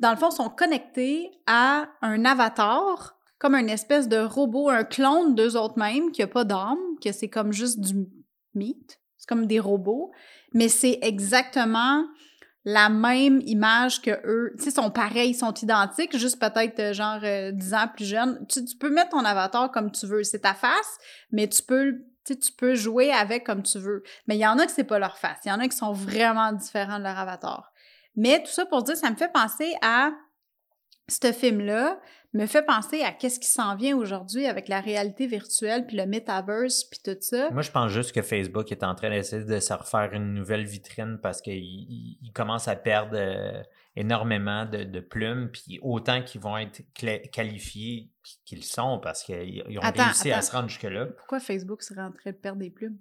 dans 0.00 0.10
le 0.10 0.16
fond, 0.16 0.30
sont 0.30 0.48
connectés 0.48 1.30
à 1.46 1.88
un 2.02 2.24
avatar, 2.24 3.16
comme 3.38 3.54
une 3.54 3.68
espèce 3.68 4.08
de 4.08 4.18
robot, 4.18 4.70
un 4.70 4.84
clone 4.84 5.34
d'eux 5.34 5.56
autres 5.56 5.78
mêmes, 5.78 6.10
qui 6.10 6.20
n'a 6.20 6.26
pas 6.26 6.44
d'âme, 6.44 6.78
que 7.02 7.12
c'est 7.12 7.28
comme 7.28 7.52
juste 7.52 7.80
du 7.80 8.06
mythe. 8.54 9.00
C'est 9.18 9.28
comme 9.28 9.46
des 9.46 9.60
robots. 9.60 10.12
Mais 10.52 10.68
c'est 10.68 10.98
exactement 11.02 12.04
la 12.64 12.88
même 12.88 13.40
image 13.44 14.00
que 14.00 14.10
eux. 14.26 14.54
Tu 14.62 14.70
sont 14.70 14.90
pareils, 14.90 15.30
ils 15.30 15.34
sont 15.34 15.52
identiques, 15.52 16.16
juste 16.16 16.40
peut-être 16.40 16.78
euh, 16.80 16.92
genre 16.92 17.20
10 17.20 17.24
euh, 17.24 17.76
ans 17.76 17.88
plus 17.94 18.06
jeunes. 18.06 18.46
Tu, 18.48 18.62
peux 18.78 18.90
mettre 18.90 19.10
ton 19.10 19.24
avatar 19.24 19.70
comme 19.70 19.90
tu 19.90 20.06
veux. 20.06 20.24
C'est 20.24 20.40
ta 20.40 20.54
face, 20.54 20.98
mais 21.30 21.48
tu 21.48 21.62
peux 21.62 22.04
tu, 22.24 22.38
tu 22.38 22.52
peux 22.52 22.74
jouer 22.74 23.12
avec 23.12 23.44
comme 23.44 23.62
tu 23.62 23.78
veux. 23.78 24.02
Mais 24.26 24.36
il 24.36 24.40
y 24.40 24.46
en 24.46 24.58
a 24.58 24.64
que 24.64 24.72
c'est 24.72 24.84
pas 24.84 24.98
leur 24.98 25.18
face. 25.18 25.38
Il 25.44 25.50
y 25.50 25.52
en 25.52 25.60
a 25.60 25.68
qui 25.68 25.76
sont 25.76 25.92
vraiment 25.92 26.52
différents 26.52 26.98
de 26.98 27.04
leur 27.04 27.18
avatar. 27.18 27.73
Mais 28.16 28.42
tout 28.42 28.50
ça 28.50 28.66
pour 28.66 28.82
dire, 28.82 28.96
ça 28.96 29.10
me 29.10 29.16
fait 29.16 29.32
penser 29.32 29.74
à 29.82 30.12
ce 31.08 31.32
film-là, 31.32 32.00
me 32.32 32.46
fait 32.46 32.64
penser 32.64 33.02
à 33.02 33.12
qu'est-ce 33.12 33.38
qui 33.38 33.48
s'en 33.48 33.76
vient 33.76 33.96
aujourd'hui 33.96 34.46
avec 34.46 34.68
la 34.68 34.80
réalité 34.80 35.26
virtuelle, 35.26 35.86
puis 35.86 35.96
le 35.96 36.06
metaverse, 36.06 36.84
puis 36.84 37.00
tout 37.04 37.16
ça. 37.20 37.50
Moi, 37.50 37.62
je 37.62 37.70
pense 37.70 37.92
juste 37.92 38.12
que 38.12 38.22
Facebook 38.22 38.72
est 38.72 38.82
en 38.82 38.94
train 38.94 39.10
d'essayer 39.10 39.44
de 39.44 39.60
se 39.60 39.72
refaire 39.72 40.12
une 40.12 40.34
nouvelle 40.34 40.64
vitrine 40.64 41.18
parce 41.22 41.40
qu'il 41.40 42.18
commence 42.34 42.66
à 42.66 42.74
perdre 42.74 43.16
euh, 43.16 43.62
énormément 43.94 44.66
de, 44.66 45.00
plumes, 45.00 45.50
puis 45.52 45.78
autant 45.82 46.22
qu'ils 46.22 46.40
vont 46.40 46.56
être 46.56 46.82
qualifiés 47.30 48.10
qu'ils 48.44 48.64
sont 48.64 48.98
parce 48.98 49.22
qu'ils 49.22 49.78
ont 49.78 49.92
réussi 49.92 50.32
à 50.32 50.42
se 50.42 50.52
rendre 50.52 50.68
jusque-là. 50.68 51.06
Pourquoi 51.18 51.38
Facebook 51.38 51.82
serait 51.82 52.02
en 52.02 52.10
train 52.10 52.30
de 52.30 52.36
perdre 52.36 52.58
des 52.58 52.70
plumes? 52.70 52.98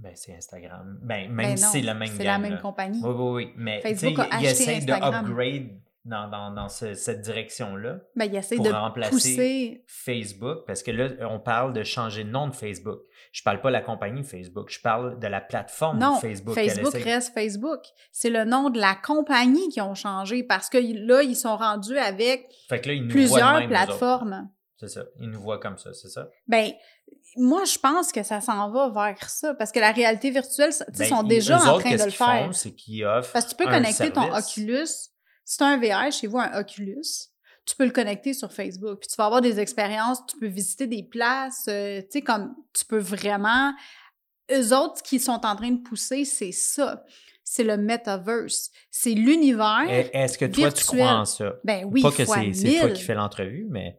Ben, 0.00 0.12
c'est 0.14 0.34
Instagram. 0.34 0.98
Ben, 1.02 1.28
même 1.30 1.50
ben 1.50 1.56
si 1.56 1.64
c'est 1.64 1.80
la 1.82 1.94
même 1.94 2.08
C'est 2.08 2.24
la 2.24 2.38
même 2.38 2.58
compagnie. 2.60 3.00
Oui, 3.02 3.14
oui, 3.16 3.30
oui. 3.32 3.52
Mais 3.56 3.80
Facebook 3.80 4.18
a 4.18 4.40
ils 4.40 4.46
essayent 4.46 4.84
de 4.84 4.92
upgrade 4.92 5.80
dans, 6.04 6.28
dans, 6.28 6.50
dans 6.52 6.68
cette 6.68 7.20
direction-là. 7.20 7.98
Ben, 8.16 8.26
il 8.26 8.36
essaie 8.36 8.58
de 8.58 8.70
remplacer 8.70 9.10
pousser... 9.10 9.84
Facebook, 9.86 10.64
parce 10.66 10.82
que 10.82 10.90
là, 10.90 11.08
on 11.28 11.38
parle 11.38 11.72
de 11.72 11.82
changer 11.82 12.24
de 12.24 12.30
nom 12.30 12.48
de 12.48 12.54
Facebook. 12.54 13.00
Je 13.32 13.42
parle 13.42 13.60
pas 13.60 13.68
de 13.68 13.74
la 13.74 13.82
compagnie 13.82 14.24
Facebook, 14.24 14.70
je 14.70 14.80
parle 14.80 15.18
de 15.18 15.26
la 15.26 15.40
plateforme 15.40 15.98
non, 15.98 16.18
Facebook. 16.18 16.54
Facebook 16.54 16.94
reste 16.94 17.34
Facebook. 17.34 17.80
C'est 18.10 18.30
le 18.30 18.44
nom 18.44 18.70
de 18.70 18.80
la 18.80 18.94
compagnie 18.94 19.68
qui 19.68 19.80
ont 19.80 19.94
changé 19.94 20.42
parce 20.42 20.70
que 20.70 20.78
là, 20.78 21.22
ils 21.22 21.36
sont 21.36 21.56
rendus 21.56 21.98
avec 21.98 22.48
plusieurs 23.10 23.66
plateformes. 23.66 24.48
C'est 24.78 24.88
ça. 24.88 25.04
Ils 25.18 25.28
nous 25.28 25.40
voient 25.40 25.58
comme 25.58 25.76
ça, 25.76 25.92
c'est 25.92 26.08
ça? 26.08 26.30
Ben, 26.46 26.72
moi, 27.36 27.64
je 27.64 27.78
pense 27.78 28.12
que 28.12 28.22
ça 28.22 28.40
s'en 28.40 28.70
va 28.70 28.88
vers 28.90 29.28
ça 29.28 29.54
parce 29.54 29.72
que 29.72 29.80
la 29.80 29.90
réalité 29.90 30.30
virtuelle, 30.30 30.70
ils 30.72 30.98
ben, 30.98 31.08
sont 31.08 31.22
déjà 31.24 31.56
en 31.56 31.78
train 31.78 31.96
de 31.96 32.04
le 32.04 32.10
faire. 32.10 32.48
c'est 32.52 32.72
qu'ils 32.72 33.04
offrent. 33.04 33.32
Parce 33.32 33.46
que 33.46 33.50
tu 33.50 33.56
peux 33.56 33.64
connecter 33.64 34.12
ton 34.12 34.32
Oculus. 34.32 34.86
Si 35.44 35.56
tu 35.56 35.64
as 35.64 35.66
un 35.66 35.78
VR 35.78 36.12
chez 36.12 36.26
vous, 36.26 36.38
un 36.38 36.60
Oculus, 36.60 37.30
tu 37.66 37.74
peux 37.74 37.84
le 37.84 37.90
connecter 37.90 38.34
sur 38.34 38.52
Facebook. 38.52 39.00
Puis 39.00 39.08
tu 39.08 39.16
vas 39.16 39.26
avoir 39.26 39.40
des 39.40 39.58
expériences, 39.58 40.24
tu 40.26 40.38
peux 40.38 40.46
visiter 40.46 40.86
des 40.86 41.02
places, 41.02 41.66
euh, 41.68 42.00
tu 42.02 42.06
sais, 42.10 42.22
comme 42.22 42.54
tu 42.72 42.84
peux 42.84 42.98
vraiment. 42.98 43.72
Eux 44.50 44.74
autres 44.74 45.02
qui 45.02 45.18
sont 45.18 45.44
en 45.44 45.56
train 45.56 45.72
de 45.72 45.82
pousser, 45.82 46.24
c'est 46.24 46.52
ça. 46.52 47.04
C'est 47.42 47.64
le 47.64 47.76
metaverse. 47.76 48.70
C'est 48.90 49.12
l'univers. 49.12 49.86
Est-ce 49.88 50.38
que 50.38 50.44
toi, 50.44 50.70
tu 50.70 50.84
crois 50.84 51.20
en 51.20 51.24
ça? 51.24 51.56
Ben 51.64 51.84
oui, 51.84 52.02
Pas 52.02 52.10
que 52.10 52.24
c'est 52.24 52.78
toi 52.78 52.90
qui 52.90 53.02
fais 53.02 53.14
l'entrevue, 53.14 53.66
mais. 53.68 53.98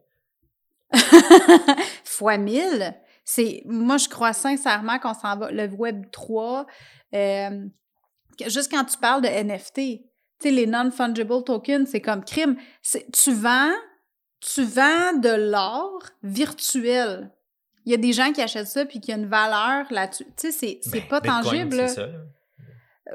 fois 2.04 2.38
mille. 2.38 2.94
C'est, 3.24 3.62
moi, 3.66 3.96
je 3.96 4.08
crois 4.08 4.32
sincèrement 4.32 4.98
qu'on 4.98 5.14
s'en 5.14 5.36
va. 5.36 5.50
Le 5.50 5.68
Web 5.68 6.10
3, 6.10 6.66
euh, 7.14 7.66
juste 8.46 8.70
quand 8.70 8.84
tu 8.84 8.98
parles 8.98 9.22
de 9.22 9.28
NFT, 9.28 9.74
tu 9.74 10.00
sais, 10.40 10.50
les 10.50 10.66
non-fungible 10.66 11.44
tokens, 11.44 11.88
c'est 11.88 12.00
comme 12.00 12.24
crime. 12.24 12.56
Tu 13.12 13.32
vends, 13.32 13.72
tu 14.40 14.64
vends 14.64 15.12
de 15.12 15.50
l'or 15.50 16.02
virtuel. 16.22 17.30
Il 17.86 17.92
y 17.92 17.94
a 17.94 17.98
des 17.98 18.12
gens 18.12 18.32
qui 18.32 18.42
achètent 18.42 18.66
ça 18.66 18.84
puis 18.84 19.00
qui 19.00 19.12
a 19.12 19.16
une 19.16 19.28
valeur 19.28 19.86
là-dessus. 19.90 20.26
Tu 20.36 20.50
sais, 20.50 20.80
c'est, 20.82 20.90
ben, 20.90 21.08
pas 21.08 21.20
tangible. 21.20 21.88
Ça. 21.88 22.08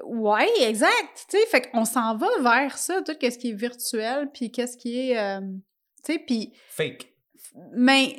Oui, 0.06 0.44
exact. 0.62 1.26
Tu 1.30 1.38
sais, 1.38 1.46
fait 1.48 1.70
qu'on 1.70 1.86
s'en 1.86 2.16
va 2.16 2.28
vers 2.42 2.78
ça, 2.78 3.02
tout 3.02 3.14
ce 3.22 3.38
qui 3.38 3.52
est 3.52 3.54
virtuel, 3.54 4.30
puis 4.34 4.52
qu'est-ce 4.52 4.78
qui 4.78 5.12
est, 5.12 5.18
euh, 5.18 5.42
tu 6.04 6.14
sais, 6.14 6.20
puis... 6.20 6.54
Fake. 6.70 7.15
Mais 7.74 8.18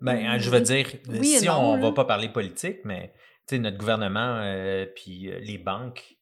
ben, 0.00 0.26
hein, 0.26 0.38
je 0.38 0.50
veux 0.50 0.60
dire, 0.60 0.86
si 1.22 1.48
on 1.48 1.76
ne 1.76 1.82
va 1.82 1.92
pas 1.92 2.04
parler 2.04 2.28
politique, 2.28 2.78
mais 2.84 3.12
notre 3.58 3.76
gouvernement 3.76 4.38
euh, 4.38 4.86
puis 4.86 5.30
euh, 5.30 5.38
les 5.40 5.58
banques, 5.58 6.16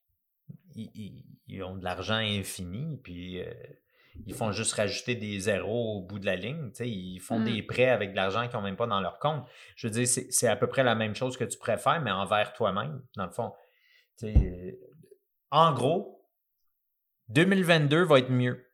ils, 0.75 1.63
ont 1.63 1.77
de 1.77 1.85
l'argent 1.85 2.15
infini, 2.15 2.99
puis 3.03 3.41
euh, 3.41 3.53
ils 4.27 4.35
font 4.35 4.53
juste 4.53 4.73
rajouter 4.73 5.15
des 5.15 5.41
zéros 5.41 5.99
au 5.99 6.03
bout 6.03 6.19
de 6.19 6.27
la 6.27 6.37
ligne. 6.37 6.71
Ils 6.81 7.21
font 7.21 7.41
des 7.41 7.63
mmh. 7.63 7.67
prêts 7.67 7.89
avec 7.89 8.13
de 8.13 8.17
l'argent 8.17 8.47
qu'ils 8.47 8.57
n'ont 8.57 8.63
même 8.63 8.77
pas 8.77 8.87
dans 8.87 9.01
leur 9.01 9.19
compte. 9.19 9.45
Je 9.77 9.87
veux 9.87 9.93
dire, 9.93 10.07
c'est 10.07 10.49
à 10.49 10.57
peu 10.57 10.67
près 10.67 10.85
la 10.85 10.95
même 10.95 11.15
chose 11.15 11.37
que 11.37 11.45
tu 11.45 11.59
préfères, 11.59 12.01
mais 12.01 12.11
envers 12.11 12.53
toi-même, 12.53 13.03
dans 13.17 13.27
le 13.27 13.33
fond. 13.33 13.53
en 15.51 15.73
gros, 15.73 16.25
2022 17.29 18.05
va 18.05 18.19
être 18.19 18.31
mieux. 18.31 18.70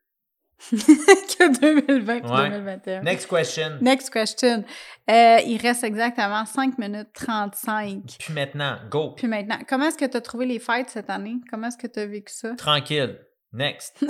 que 0.71 1.61
2020 1.61 2.21
2021. 2.21 3.03
Next 3.03 3.27
question. 3.27 3.79
Next 3.81 4.11
question. 4.11 4.65
Euh, 5.11 5.39
il 5.47 5.59
reste 5.59 5.85
exactement 5.85 6.45
5 6.45 6.79
minutes 6.79 7.09
35. 7.15 8.17
Puis 8.19 8.33
maintenant, 8.33 8.79
go. 8.91 9.13
Puis 9.17 9.29
maintenant. 9.29 9.59
Comment 9.69 9.89
est-ce 9.89 9.99
que 9.99 10.07
tu 10.07 10.17
as 10.17 10.21
trouvé 10.21 10.47
les 10.47 10.59
fêtes 10.59 10.91
cette 10.91 11.11
année? 11.11 11.37
Comment 11.51 11.69
est-ce 11.69 11.77
que 11.77 11.87
tu 11.87 12.01
as 12.01 12.07
vécu 12.07 12.33
ça? 12.33 12.55
Tranquille. 12.57 13.19
Next. 13.53 14.05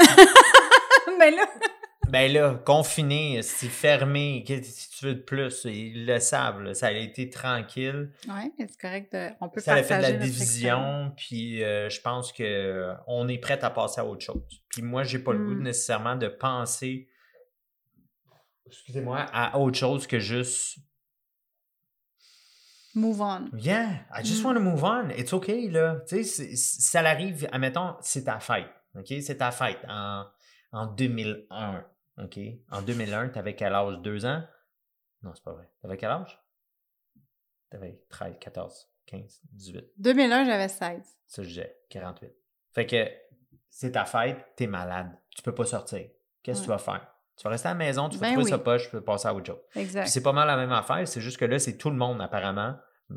Mais 1.19 1.31
là. 1.31 1.47
Ben 2.09 2.33
là, 2.33 2.55
confiné, 2.65 3.43
c'est 3.43 3.69
fermé, 3.69 4.45
si 4.47 4.91
tu 4.91 5.07
veux 5.07 5.15
de 5.15 5.21
plus, 5.21 5.65
ils 5.65 6.07
le 6.07 6.21
savent, 6.21 6.73
ça 6.73 6.87
a 6.87 6.93
été 6.93 7.29
tranquille. 7.31 8.13
Oui, 8.29 8.53
c'est 8.59 8.81
correct. 8.81 9.17
on 9.41 9.49
peut 9.49 9.61
ça 9.61 9.75
a 9.75 9.83
fait 9.83 9.97
de 9.97 10.03
la 10.03 10.13
division, 10.13 11.13
puis 11.17 11.65
euh, 11.65 11.91
je 11.91 12.01
pense 12.01 12.33
qu'on 12.33 13.29
est 13.29 13.39
prêt 13.39 13.59
à 13.63 13.71
passer 13.71 14.01
à 14.01 14.07
autre 14.07 14.25
chose. 14.25 14.63
Puis 14.69 14.83
moi, 14.83 15.03
j'ai 15.03 15.19
pas 15.19 15.33
le 15.33 15.41
goût 15.41 15.55
hmm. 15.55 15.65
nécessairement 15.65 16.15
de 16.15 16.29
penser, 16.29 17.09
excusez-moi, 18.67 19.27
à 19.33 19.59
autre 19.59 19.77
chose 19.77 20.07
que 20.07 20.21
juste 20.21 20.79
Move 22.95 23.21
on. 23.21 23.51
Yeah, 23.59 24.07
I 24.11 24.25
just 24.25 24.43
hmm. 24.43 24.47
want 24.47 24.55
to 24.55 24.61
move 24.61 24.85
on. 24.85 25.11
It's 25.11 25.33
okay, 25.35 25.69
là. 25.69 25.99
Tu 26.09 26.25
sais, 26.25 26.57
ça 26.57 27.01
arrive, 27.01 27.47
admettons, 27.53 27.97
c'est 28.01 28.25
ta 28.25 28.39
fête, 28.39 28.71
OK? 28.95 29.13
C'est 29.21 29.37
ta 29.37 29.51
fête 29.51 29.81
en, 29.87 30.25
en 30.73 30.87
2001. 30.87 31.85
OK? 32.19 32.39
En 32.71 32.83
2001, 32.83 33.31
tu 33.31 33.39
avais 33.39 33.55
quel 33.55 33.75
âge? 33.75 33.99
Deux 33.99 34.25
ans? 34.25 34.43
Non, 35.23 35.33
c'est 35.35 35.45
pas 35.45 35.53
vrai. 35.53 35.71
Tu 35.81 35.87
avais 35.87 35.97
quel 35.97 36.11
âge? 36.11 36.41
Tu 37.71 37.77
avais 37.77 38.01
13, 38.09 38.37
14, 38.41 38.89
15, 39.07 39.41
18. 39.53 39.85
2001, 39.99 40.45
j'avais 40.45 40.69
16. 40.69 41.19
Ça, 41.27 41.43
je 41.43 41.49
disais 41.49 41.77
48. 41.91 42.33
Fait 42.73 42.87
que 42.87 43.09
c'est 43.69 43.93
ta 43.93 44.05
fête, 44.05 44.39
t'es 44.57 44.67
malade. 44.67 45.11
Tu 45.31 45.43
peux 45.43 45.55
pas 45.55 45.65
sortir. 45.65 46.09
Qu'est-ce 46.43 46.61
que 46.61 46.65
tu 46.65 46.71
vas 46.71 46.79
faire? 46.79 47.07
Tu 47.37 47.43
vas 47.45 47.51
rester 47.51 47.69
à 47.69 47.73
la 47.73 47.79
maison, 47.79 48.09
tu 48.09 48.17
vas 48.17 48.29
ben 48.29 48.35
trouver 48.35 48.51
sa 48.51 48.59
poche, 48.59 48.85
tu 48.85 48.91
peux 48.91 49.03
passer 49.03 49.29
à 49.29 49.35
autre 49.35 49.47
chose. 49.47 49.61
Exact. 49.75 50.07
c'est 50.07 50.23
pas 50.23 50.33
mal 50.33 50.47
la 50.47 50.57
même 50.57 50.73
affaire, 50.73 51.07
c'est 51.07 51.21
juste 51.21 51.37
que 51.37 51.45
là, 51.45 51.59
c'est 51.59 51.77
tout 51.77 51.91
le 51.91 51.97
monde, 51.97 52.23
apparemment. 52.23 52.77
Euh, 53.11 53.17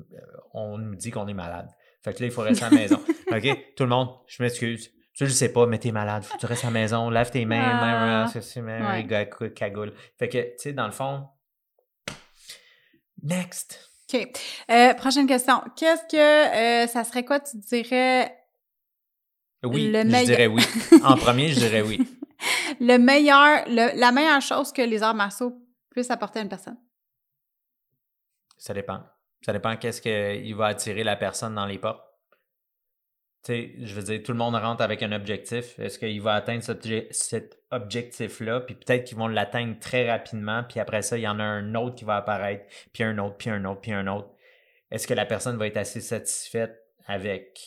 on 0.54 0.78
nous 0.78 0.96
dit 0.96 1.10
qu'on 1.10 1.28
est 1.28 1.34
malade. 1.34 1.70
Fait 2.04 2.14
que 2.14 2.20
là, 2.20 2.26
il 2.26 2.32
faut 2.32 2.42
rester 2.42 2.66
à 2.66 2.70
la 2.70 2.76
maison. 2.76 2.98
OK? 3.32 3.74
Tout 3.76 3.84
le 3.84 3.90
monde, 3.90 4.10
je 4.28 4.44
m'excuse. 4.44 4.92
Tu 5.20 5.26
le 5.26 5.32
sais 5.32 5.52
pas, 5.52 5.66
mais 5.66 5.78
t'es 5.78 5.92
malade, 5.92 6.24
faut 6.24 6.36
que 6.36 6.40
tu 6.40 6.46
restes 6.46 6.64
à 6.64 6.68
la 6.68 6.72
maison, 6.72 7.10
lave 7.10 7.30
tes 7.30 7.44
mains, 7.44 7.62
ah, 7.62 8.32
main, 8.32 8.96
ouais. 8.96 9.54
cagoule. 9.54 9.92
Fait 10.18 10.30
que, 10.30 10.38
tu 10.38 10.54
sais, 10.56 10.72
dans 10.72 10.86
le 10.86 10.94
fond, 10.94 11.28
next. 13.22 13.92
OK. 14.08 14.32
Euh, 14.72 14.94
prochaine 14.94 15.28
question. 15.28 15.62
Qu'est-ce 15.76 16.04
que 16.10 16.86
euh, 16.86 16.88
ça 16.88 17.04
serait 17.04 17.26
quoi, 17.26 17.42
tu 17.42 17.58
dirais? 17.58 18.34
Oui, 19.66 19.92
je 19.94 20.24
dirais 20.24 20.48
oui. 20.48 20.64
En 21.04 21.18
premier, 21.18 21.50
je 21.50 21.60
dirais 21.60 21.82
oui. 21.82 22.00
le 22.80 22.96
meilleur, 22.98 23.66
la 23.68 24.12
meilleure 24.14 24.42
chose 24.42 24.72
que 24.72 24.84
les 24.84 25.04
arts 25.04 25.16
martiaux 25.16 25.54
puissent 25.92 26.12
apporter 26.12 26.40
à 26.40 26.44
une 26.44 26.50
personne? 26.50 26.78
Ça 28.58 28.74
dépend. 28.74 29.04
Ça 29.46 29.52
dépend 29.52 29.76
qu'est-ce 29.76 30.02
qu'il 30.02 30.56
va 30.56 30.68
attirer 30.68 31.04
la 31.04 31.18
personne 31.18 31.56
dans 31.56 31.66
les 31.66 31.78
portes 31.78 32.09
je 33.50 33.94
veux 33.94 34.04
dire, 34.04 34.22
tout 34.24 34.32
le 34.32 34.38
monde 34.38 34.56
rentre 34.56 34.82
avec 34.82 35.04
un 35.04 35.12
objectif. 35.12 35.78
Est-ce 35.80 36.00
qu'il 36.00 36.22
va 36.22 36.34
atteindre 36.34 36.64
cet, 36.64 37.58
objectif-là? 37.72 38.62
Puis 38.62 38.76
peut-être 38.76 39.06
qu'ils 39.06 39.18
vont 39.18 39.28
l'atteindre 39.28 39.78
très 39.80 40.10
rapidement, 40.10 40.64
puis 40.64 40.80
après 40.80 41.02
ça, 41.02 41.18
il 41.18 41.22
y 41.22 41.28
en 41.28 41.40
a 41.40 41.44
un 41.44 41.76
autre 41.76 41.96
qui 41.96 42.06
va 42.06 42.18
apparaître, 42.18 42.66
puis 42.94 43.04
un 43.04 43.18
autre, 43.18 43.38
puis 43.38 43.50
un 43.50 43.64
autre, 43.66 43.82
puis 43.82 43.92
un 43.92 44.08
autre. 44.08 44.30
Est-ce 44.92 45.06
que 45.06 45.14
la 45.14 45.26
personne 45.26 45.58
va 45.58 45.68
être 45.68 45.78
assez 45.78 46.02
satisfaite 46.02 46.80
avec. 47.06 47.60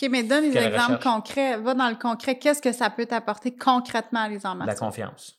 OK, 0.00 0.08
mais 0.10 0.22
donne 0.22 0.50
des 0.50 0.58
exemples 0.58 1.02
concrets. 1.02 1.56
Va 1.58 1.74
dans 1.74 1.88
le 1.88 1.96
concret. 1.96 2.38
Qu'est-ce 2.38 2.60
que 2.60 2.72
ça 2.72 2.90
peut 2.90 3.06
t'apporter 3.06 3.54
concrètement, 3.56 4.26
les 4.28 4.44
arts 4.44 4.56
La 4.56 4.74
confiance. 4.74 5.38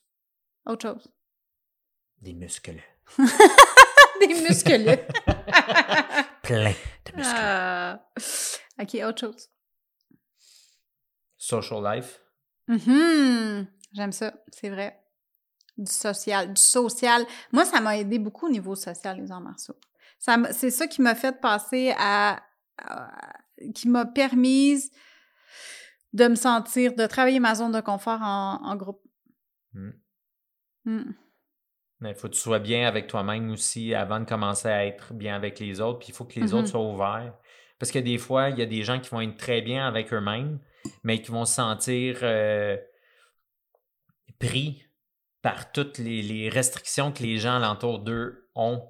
Autre 0.65 0.89
chose. 0.89 1.08
Des 2.22 2.34
muscles. 2.34 2.82
des 4.20 4.27
muscles. 4.27 4.98
Plein 6.42 6.74
de 7.06 7.15
muscles. 7.15 7.36
Ah. 7.36 8.00
OK, 8.80 8.96
autre 9.04 9.20
chose. 9.20 9.50
Social 11.46 11.84
life. 11.84 12.22
Mm 12.68 13.66
J'aime 13.94 14.12
ça, 14.12 14.34
c'est 14.52 14.70
vrai. 14.70 15.00
Du 15.78 15.92
social, 15.92 16.52
du 16.54 16.62
social. 16.62 17.24
Moi, 17.52 17.64
ça 17.66 17.80
m'a 17.80 17.98
aidé 17.98 18.18
beaucoup 18.20 18.48
au 18.48 18.50
niveau 18.50 18.75
social, 18.75 19.22
les 19.22 19.32
arts 19.32 19.42
martiaux. 19.42 19.75
C'est 20.18 20.72
ça 20.72 20.88
qui 20.88 21.02
m'a 21.02 21.16
fait 21.16 21.40
passer 21.40 21.94
à, 21.98 22.42
qui 23.74 23.88
m'a 23.88 24.06
permis 24.06 24.92
de 26.14 26.28
me 26.28 26.36
sentir, 26.36 26.96
de 26.96 27.06
travailler 27.06 27.40
ma 27.40 27.56
zone 27.56 27.72
de 27.72 27.80
confort 27.80 28.22
en, 28.22 28.75
groupe. 28.75 29.02
Mm. 29.74 29.92
Mm. 30.86 31.14
Mais 32.00 32.10
il 32.10 32.16
faut 32.16 32.28
que 32.28 32.34
tu 32.34 32.40
sois 32.40 32.60
bien 32.60 32.88
avec 32.88 33.08
toi-même 33.08 33.52
aussi 33.52 33.94
avant 33.94 34.20
de 34.20 34.25
commencer 34.25 34.68
à 34.68 34.86
être 34.86 35.14
bien 35.14 35.36
avec 35.36 35.60
les 35.60 35.80
autres. 35.80 36.00
Puis 36.00 36.10
il 36.10 36.16
faut 36.16 36.25
que 36.25 36.40
les 36.40 36.54
autres 36.54 36.68
mm-hmm. 36.68 36.72
soient 36.72 36.92
ouverts. 36.92 37.38
Parce 37.80 37.92
que 37.92 38.00
des 38.00 38.18
fois, 38.18 38.50
il 38.50 38.58
y 38.58 38.62
a 38.62 38.66
des 38.66 38.84
gens 38.84 39.00
qui 39.00 39.10
vont 39.12 39.22
être 39.22 39.38
très 39.38 39.62
bien 39.62 39.88
avec 39.88 40.12
eux-mêmes, 40.12 40.60
mais 41.06 41.22
qui 41.22 41.32
vont 41.32 41.46
se 41.46 41.54
sentir 41.54 42.20
euh, 42.24 42.78
pris 44.40 44.84
par 45.42 45.72
toutes 45.72 46.00
les, 46.00 46.50
restrictions 46.50 47.12
que 47.12 47.22
les 47.22 47.38
gens 47.38 47.56
alentour 47.56 48.00
d'eux 48.00 48.50
ont. 48.56 48.84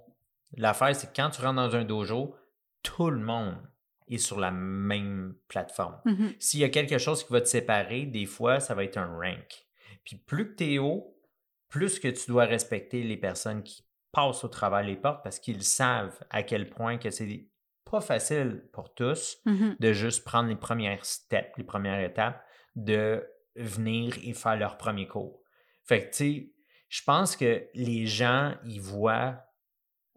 L'affaire, 0.55 0.95
c'est 0.95 1.07
que 1.07 1.15
quand 1.15 1.29
tu 1.29 1.41
rentres 1.41 1.55
dans 1.55 1.75
un 1.75 1.83
dojo, 1.83 2.33
tout 2.81 3.09
le 3.09 3.19
monde 3.19 3.57
est 4.07 4.17
sur 4.17 4.39
la 4.39 4.51
même 4.51 5.35
plateforme. 5.49 5.99
Mm-hmm. 6.05 6.35
S'il 6.39 6.61
y 6.61 6.63
a 6.63 6.69
quelque 6.69 6.97
chose 6.97 7.25
qui 7.25 7.33
va 7.33 7.41
te 7.41 7.47
séparer, 7.47 8.05
des 8.05 8.25
fois, 8.25 8.61
ça 8.61 8.75
va 8.75 8.85
être 8.85 8.97
un 8.97 9.13
rank. 9.13 9.67
Puis 10.05 10.15
plus 10.15 10.51
que 10.51 10.55
tu 10.55 10.73
es 10.73 10.77
haut, 10.79 11.17
plus 11.67 11.99
que 11.99 12.07
tu 12.07 12.27
dois 12.27 12.45
respecter 12.45 13.03
les 13.03 13.17
personnes 13.17 13.61
qui 13.61 13.85
passent 14.13 14.45
au 14.45 14.47
travers 14.47 14.83
les 14.83 14.95
portes 14.95 15.21
parce 15.21 15.39
qu'ils 15.39 15.63
savent 15.63 16.17
à 16.29 16.43
quel 16.43 16.69
point 16.69 16.97
que 16.97 17.09
c'est 17.09 17.49
pas 17.89 18.01
facile 18.01 18.67
pour 18.73 18.93
tous 18.93 19.37
Mm-hmm. 19.45 19.75
de 19.79 19.93
juste 19.93 20.23
prendre 20.25 20.49
les 20.49 20.55
premières 20.55 21.05
steps, 21.05 21.57
les 21.57 21.63
premières 21.63 21.99
étapes, 22.03 22.43
de 22.75 23.23
venir 23.55 24.15
et 24.23 24.33
faire 24.33 24.57
leur 24.57 24.77
premier 24.77 25.07
cours. 25.07 25.41
Fait 25.83 26.01
que, 26.05 26.09
tu 26.09 26.13
sais, 26.17 26.51
je 26.89 27.03
pense 27.03 27.35
que 27.35 27.67
les 27.73 28.05
gens, 28.05 28.55
ils 28.65 28.81
voient 28.81 29.37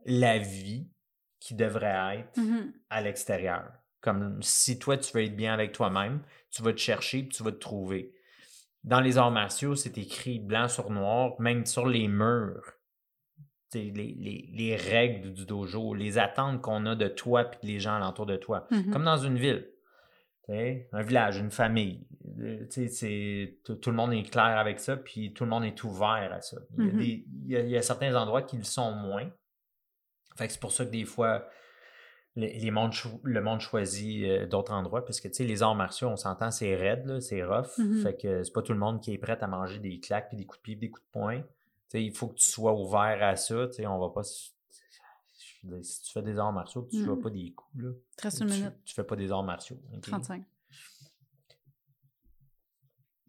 la 0.04 0.38
vie 0.38 0.88
qui 1.40 1.54
devrait 1.54 2.18
être 2.18 2.36
Mhm. 2.38 2.72
à 2.90 3.00
l'extérieur. 3.00 3.70
Comme 4.00 4.42
si 4.42 4.78
toi, 4.78 4.96
tu 4.96 5.12
veux 5.12 5.24
être 5.24 5.36
bien 5.36 5.52
avec 5.54 5.72
toi-même, 5.72 6.22
tu 6.50 6.62
vas 6.62 6.72
te 6.72 6.78
chercher 6.78 7.22
puis 7.22 7.36
tu 7.36 7.42
vas 7.42 7.52
te 7.52 7.58
trouver. 7.58 8.12
Dans 8.84 9.00
les 9.00 9.18
arts 9.18 9.30
martiaux, 9.32 9.74
c'est 9.74 9.98
écrit 9.98 10.38
blanc 10.38 10.68
sur 10.68 10.90
noir, 10.90 11.34
même 11.40 11.66
sur 11.66 11.86
les 11.86 12.08
murs. 12.08 12.72
Les, 13.74 13.90
les- 13.90 14.48
les 14.54 14.76
règles 14.76 15.32
du 15.34 15.44
dojo, 15.44 15.92
les 15.94 16.16
attentes 16.18 16.62
qu'on 16.62 16.86
a 16.86 16.94
de 16.94 17.08
toi 17.08 17.50
et 17.62 17.66
les 17.66 17.80
gens 17.80 17.94
alentour 17.96 18.24
de 18.24 18.36
toi. 18.36 18.66
Mhm. 18.70 18.90
Comme 18.92 19.04
dans 19.04 19.18
une 19.18 19.36
ville. 19.36 19.68
Un 20.50 21.02
village, 21.02 21.36
une 21.36 21.50
famille. 21.50 22.06
Euh, 22.40 22.64
Tout, 23.64 23.90
le 23.90 23.96
monde 23.96 24.14
est 24.14 24.22
clair 24.22 24.56
avec 24.58 24.80
ça, 24.80 24.96
puis 24.96 25.34
tout 25.34 25.44
le 25.44 25.50
monde 25.50 25.64
est 25.64 25.84
ouvert 25.84 26.30
à 26.32 26.40
ça. 26.40 26.56
Il 26.78 26.86
y 26.86 26.88
a, 26.88 26.92
Mhm. 26.92 26.98
des- 26.98 27.24
il 27.44 27.50
y 27.52 27.56
a- 27.56 27.60
il 27.60 27.68
y 27.70 27.76
a 27.76 27.82
certains 27.82 28.14
endroits 28.14 28.40
qui 28.42 28.56
le 28.56 28.62
sont 28.64 28.92
moins. 28.92 29.30
Fait 30.38 30.46
que 30.46 30.52
c'est 30.54 30.60
pour 30.60 30.72
ça 30.72 30.86
que 30.86 30.90
des 30.90 31.04
fois, 31.04 31.46
les, 32.36 32.70
mondes 32.70 32.94
le 33.24 33.42
monde 33.42 33.60
choisit 33.60 34.24
euh, 34.24 34.46
d'autres 34.46 34.72
endroits 34.72 35.04
parce 35.04 35.20
que 35.20 35.28
tu 35.28 35.34
sais, 35.34 35.44
les 35.44 35.62
arts 35.62 35.74
martiaux, 35.74 36.08
on 36.08 36.16
s'entend, 36.16 36.50
c'est 36.50 36.74
raide, 36.76 37.20
c'est 37.20 37.44
rough. 37.44 37.76
Mhm. 37.76 38.02
Fait 38.02 38.16
que 38.16 38.42
c'est 38.42 38.52
pas 38.52 38.62
tout 38.62 38.72
le 38.72 38.78
monde 38.78 39.02
qui 39.02 39.12
est 39.12 39.18
prêt 39.18 39.36
à 39.42 39.46
manger 39.46 39.80
des 39.80 40.00
claques, 40.00 40.28
puis 40.28 40.38
des 40.38 40.46
coups 40.46 40.60
de 40.60 40.62
pied, 40.62 40.76
des 40.76 40.88
coups 40.90 41.04
de 41.04 41.10
poing. 41.12 41.42
Il 41.94 42.14
faut 42.14 42.28
que 42.28 42.34
tu 42.36 42.50
sois 42.50 42.72
ouvert 42.74 43.18
à 43.22 43.36
ça. 43.36 43.66
tu 43.68 43.74
sais, 43.74 43.86
On 43.86 43.98
va 43.98 44.10
pas. 44.10 44.22
Si 44.22 44.52
tu 46.04 46.12
fais 46.12 46.22
des 46.22 46.38
arts 46.38 46.52
martiaux, 46.52 46.86
tu 46.90 47.02
fais 47.02 47.10
Mhm. 47.10 47.20
pas 47.22 47.30
des 47.30 47.52
coups. 47.52 47.82
Là. 47.82 47.90
Il 47.90 48.16
te 48.16 48.22
reste 48.22 48.46
Tu, 48.46 48.62
tu 48.84 48.94
fais 48.94 49.04
pas 49.04 49.16
des 49.16 49.32
arts 49.32 49.42
martiaux. 49.42 49.76
ok? 49.94 50.00
35. 50.02 50.44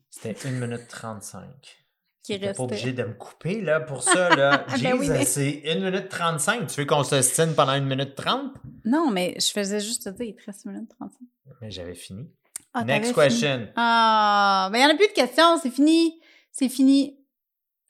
C'était 0.10 0.48
1 0.48 0.52
minute 0.52 0.88
35. 0.88 1.48
Qui 2.24 2.40
T'es 2.40 2.54
pas 2.54 2.64
obligé 2.64 2.94
de 2.94 3.04
me 3.04 3.14
couper 3.14 3.62
là, 3.62 3.80
pour 3.80 4.04
ça. 4.04 4.36
Là. 4.36 4.66
Ben 4.70 4.78
Jeez, 4.78 4.94
oui, 4.94 5.08
mais- 5.10 5.26
c'est 5.26 5.62
1 5.66 5.80
minute 5.80 6.10
35. 6.10 6.68
Tu 6.68 6.82
veux 6.82 6.86
qu'on 6.86 7.04
se 7.04 7.22
stine 7.22 7.56
pendant 7.56 7.72
1 7.72 7.80
minute 7.82 8.14
30? 8.16 8.54
Non, 8.86 9.10
mais 9.10 9.36
je 9.40 9.52
faisais 9.52 9.80
juste 9.80 10.04
te 10.04 10.10
dire, 10.10 10.26
il 10.28 10.36
te 10.36 10.44
reste 10.46 10.66
une 10.66 10.74
minute 10.74 10.90
35. 10.90 11.20
Mais 11.62 11.72
j'avais 11.72 11.96
fini. 11.96 12.30
Ah, 12.74 12.84
Next 12.84 13.16
question. 13.16 13.68
Ah, 13.76 14.70
ben 14.72 14.78
il 14.78 14.82
n'y 14.86 14.92
en 14.92 14.94
a 14.94 14.98
plus 14.98 15.08
de 15.08 15.14
questions, 15.14 15.58
c'est 15.62 15.72
fini. 15.72 16.22
C'est 16.52 16.70
fini. 16.70 17.19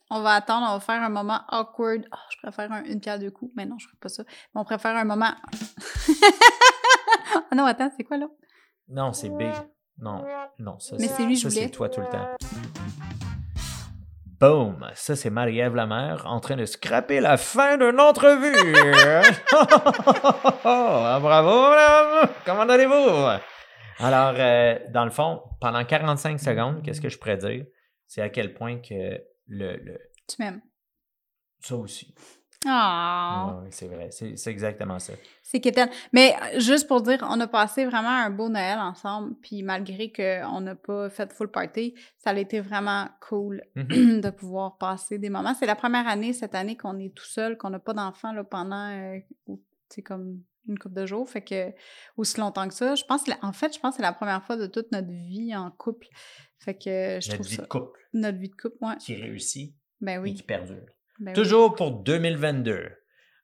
On 0.09 0.21
va 0.21 0.31
attendre, 0.33 0.65
on 0.69 0.73
va 0.73 0.79
faire 0.79 1.01
un 1.03 1.09
moment 1.09 1.41
awkward. 1.49 2.03
Ah, 2.11 2.17
je 2.31 2.37
préfère 2.41 2.71
un- 2.71 2.83
une 2.83 2.99
pierre 2.99 3.19
deux 3.19 3.31
coups. 3.31 3.51
Mais 3.55 3.65
non, 3.65 3.77
je 3.79 3.87
ne 3.87 3.99
pas 3.99 4.09
ça. 4.09 4.23
Mais 4.27 4.61
on 4.61 4.65
préfère 4.65 4.95
un 4.95 5.05
moment. 5.05 5.33
ah 7.51 7.55
non, 7.55 7.65
attends, 7.65 7.91
c'est 7.95 8.03
quoi 8.03 8.17
là? 8.17 8.27
Non, 8.87 9.13
c'est 9.13 9.29
big. 9.29 9.51
Non, 9.99 10.25
non, 10.57 10.79
ça, 10.79 10.95
Mais 10.99 11.07
c'est 11.07 11.25
lui, 11.25 11.35
je 11.35 11.43
ça, 11.43 11.49
voulais. 11.49 11.61
c'est 11.63 11.69
toi 11.69 11.89
tout 11.89 12.01
le 12.01 12.07
temps. 12.07 12.27
Boom! 14.39 14.89
Ça, 14.95 15.17
c'est 15.17 15.29
Marie-Ève 15.29 15.75
Lamère 15.75 16.25
en 16.25 16.39
train 16.39 16.55
de 16.55 16.63
scraper 16.65 17.19
la 17.19 17.35
fin 17.35 17.77
d'une 17.77 17.99
entrevue. 17.99 18.55
Ah, 20.63 21.19
Bravo, 21.21 21.69
madame! 21.69 22.29
Comment 22.45 22.61
allez-vous? 22.61 23.39
Alors, 23.99 24.33
euh, 24.37 24.79
dans 24.93 25.03
le 25.03 25.11
fond, 25.11 25.41
pendant 25.59 25.83
45 25.83 26.39
secondes, 26.39 26.81
qu'est-ce 26.83 27.01
que 27.01 27.09
je 27.09 27.17
pourrais 27.17 27.37
dire? 27.37 27.65
C'est 28.07 28.21
à 28.21 28.29
quel 28.29 28.53
point 28.53 28.77
que 28.77 29.19
le, 29.49 29.75
le- 29.77 29.99
Tu 30.27 30.35
m'aimes. 30.39 30.61
ça 31.61 31.75
aussi. 31.75 32.13
Ah, 32.65 33.57
Ouais, 33.63 33.69
c'est 33.71 33.87
vrai, 33.87 34.09
c'est 34.11 34.35
c'est 34.35 34.51
exactement 34.51 34.99
ça. 34.99 35.13
c'est 35.41 35.61
quétaine. 35.61 35.89
Mais 36.11 36.35
euh, 36.55 36.59
juste 36.59 36.87
pour 36.89 37.01
dire, 37.01 37.19
on 37.29 37.39
a 37.39 37.47
passé 37.47 37.85
vraiment 37.85 38.09
un 38.09 38.29
beau 38.29 38.49
Noël 38.49 38.79
ensemble. 38.79 39.35
Puis 39.41 39.63
malgré 39.63 40.11
qu'on 40.11 40.59
n'a 40.59 40.75
pas 40.75 41.09
fait 41.09 41.31
full 41.31 41.49
party, 41.49 41.95
ça 42.17 42.31
a 42.31 42.37
été 42.37 42.59
vraiment 42.59 43.07
cool 43.21 43.63
Mhm. 43.75 44.19
de 44.21 44.29
pouvoir 44.29 44.77
passer 44.77 45.17
des 45.19 45.29
moments. 45.29 45.53
C'est 45.53 45.65
la 45.67 45.75
première 45.77 46.05
année 46.07 46.33
cette 46.33 46.53
année 46.53 46.75
qu'on 46.75 46.99
est 46.99 47.15
tout 47.15 47.25
seul, 47.25 47.57
qu'on 47.57 47.69
n'a 47.69 47.79
pas 47.79 47.93
d'enfants 47.93 48.33
là, 48.33 48.43
pendant 48.43 48.89
euh, 48.91 49.19
sais, 49.87 50.01
comme 50.01 50.43
une 50.67 50.77
couple 50.77 50.95
de 50.95 51.05
jours. 51.05 51.27
Fait 51.29 51.41
que 51.43 51.71
aussi 52.17 52.39
longtemps 52.39 52.67
que 52.67 52.73
ça. 52.73 52.95
Je 52.95 53.03
pense 53.05 53.23
que 53.23 53.31
en 53.41 53.53
fait, 53.53 53.73
je 53.73 53.79
pense 53.79 53.91
que 53.91 53.97
c'est 53.97 54.03
la 54.03 54.13
première 54.13 54.43
fois 54.43 54.55
de 54.57 54.67
toute 54.67 54.91
notre 54.91 55.09
vie 55.09 55.55
en 55.55 55.71
couple. 55.71 56.07
Fait 56.59 56.73
que 56.75 57.19
je 57.21 57.29
Notre 57.29 57.33
trouve 57.35 57.47
vie 57.47 57.55
ça. 57.55 57.61
de 57.63 57.67
couple 57.67 57.99
Notre 58.13 58.37
vie 58.37 58.49
de 58.49 58.55
couple, 58.55 58.75
ouais. 58.81 58.97
qui 58.99 59.15
réussit 59.15 59.73
Ben 60.01 60.15
et 60.15 60.17
oui. 60.17 60.33
qui 60.33 60.43
perdure. 60.43 60.75
ben 61.19 61.31
oui. 61.31 61.33
Toujours 61.33 61.73
pour 61.75 61.91
2022. 61.91 62.89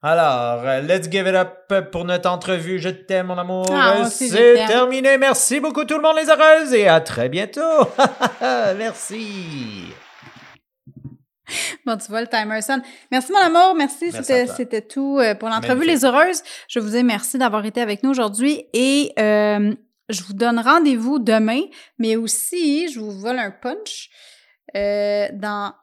Alors, 0.01 0.63
euh, 0.67 0.82
let's 0.82 1.10
give 1.10 1.25
it 1.28 1.34
up 1.34 1.89
pour 1.91 2.06
notre 2.06 2.30
entrevue. 2.30 2.78
Je 2.78 2.89
t'aime, 2.89 3.28
mon 3.28 3.38
amour. 3.39 3.65
Ah, 3.71 4.06
C'est 4.08 4.54
terminé. 4.67 5.17
Merci 5.17 5.60
beaucoup, 5.60 5.84
tout 5.86 5.95
le 5.95 6.01
monde, 6.04 6.17
les 6.17 6.30
heureuses, 6.30 6.73
et 6.75 6.88
à 6.88 7.01
très 7.01 7.28
bientôt. 7.28 7.62
Merci. 8.78 9.86
Bon, 11.85 11.97
tu 11.97 12.07
vois, 12.09 12.21
le 12.21 12.27
timer 12.27 12.61
sonne. 12.61 12.81
Merci, 13.11 13.31
mon 13.31 13.39
amour. 13.39 13.75
Merci. 13.75 14.09
Merci 14.11 14.33
C'était, 14.47 14.81
tout 14.81 15.19
euh, 15.19 15.35
pour 15.35 15.49
l'entrevue. 15.49 15.85
Les 15.85 16.05
heureuses, 16.05 16.41
je 16.67 16.79
vous 16.79 16.89
dis 16.89 17.03
merci 17.03 17.37
d'avoir 17.37 17.65
été 17.65 17.81
avec 17.81 18.03
nous 18.03 18.09
aujourd'hui 18.09 18.65
et 18.73 19.13
euh, 19.19 19.73
je 20.09 20.23
vous 20.23 20.33
donne 20.33 20.59
rendez-vous 20.59 21.19
demain, 21.19 21.61
mais 21.97 22.15
aussi, 22.15 22.89
je 22.89 22.99
vous 22.99 23.11
vole 23.11 23.39
un 23.39 23.51
punch 23.51 24.09
euh, 24.75 25.27
dans. 25.33 25.73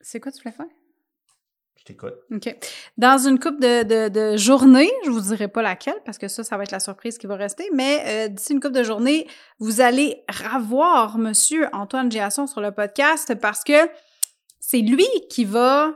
C'est 0.00 0.20
quoi 0.20 0.32
tu 0.32 0.42
voulais 0.42 0.54
faire? 0.54 0.66
Je 1.84 1.92
t'écoute. 1.92 2.14
OK. 2.32 2.56
Dans 2.96 3.18
une 3.28 3.38
coupe 3.38 3.60
de, 3.60 3.82
de, 3.82 4.08
de 4.08 4.38
journées, 4.38 4.90
je 5.04 5.10
vous 5.10 5.20
dirai 5.20 5.48
pas 5.48 5.60
laquelle 5.60 6.00
parce 6.06 6.16
que 6.16 6.28
ça, 6.28 6.42
ça 6.42 6.56
va 6.56 6.62
être 6.62 6.70
la 6.70 6.80
surprise 6.80 7.18
qui 7.18 7.26
va 7.26 7.36
rester, 7.36 7.68
mais 7.74 8.02
euh, 8.06 8.28
d'ici 8.28 8.54
une 8.54 8.60
coupe 8.60 8.72
de 8.72 8.82
journée, 8.82 9.28
vous 9.58 9.82
allez 9.82 10.24
revoir 10.30 11.18
Monsieur 11.18 11.68
Antoine 11.74 12.10
Giasson 12.10 12.46
sur 12.46 12.62
le 12.62 12.72
podcast 12.72 13.34
parce 13.34 13.64
que 13.64 13.90
c'est 14.60 14.78
lui 14.80 15.06
qui 15.28 15.44
va 15.44 15.92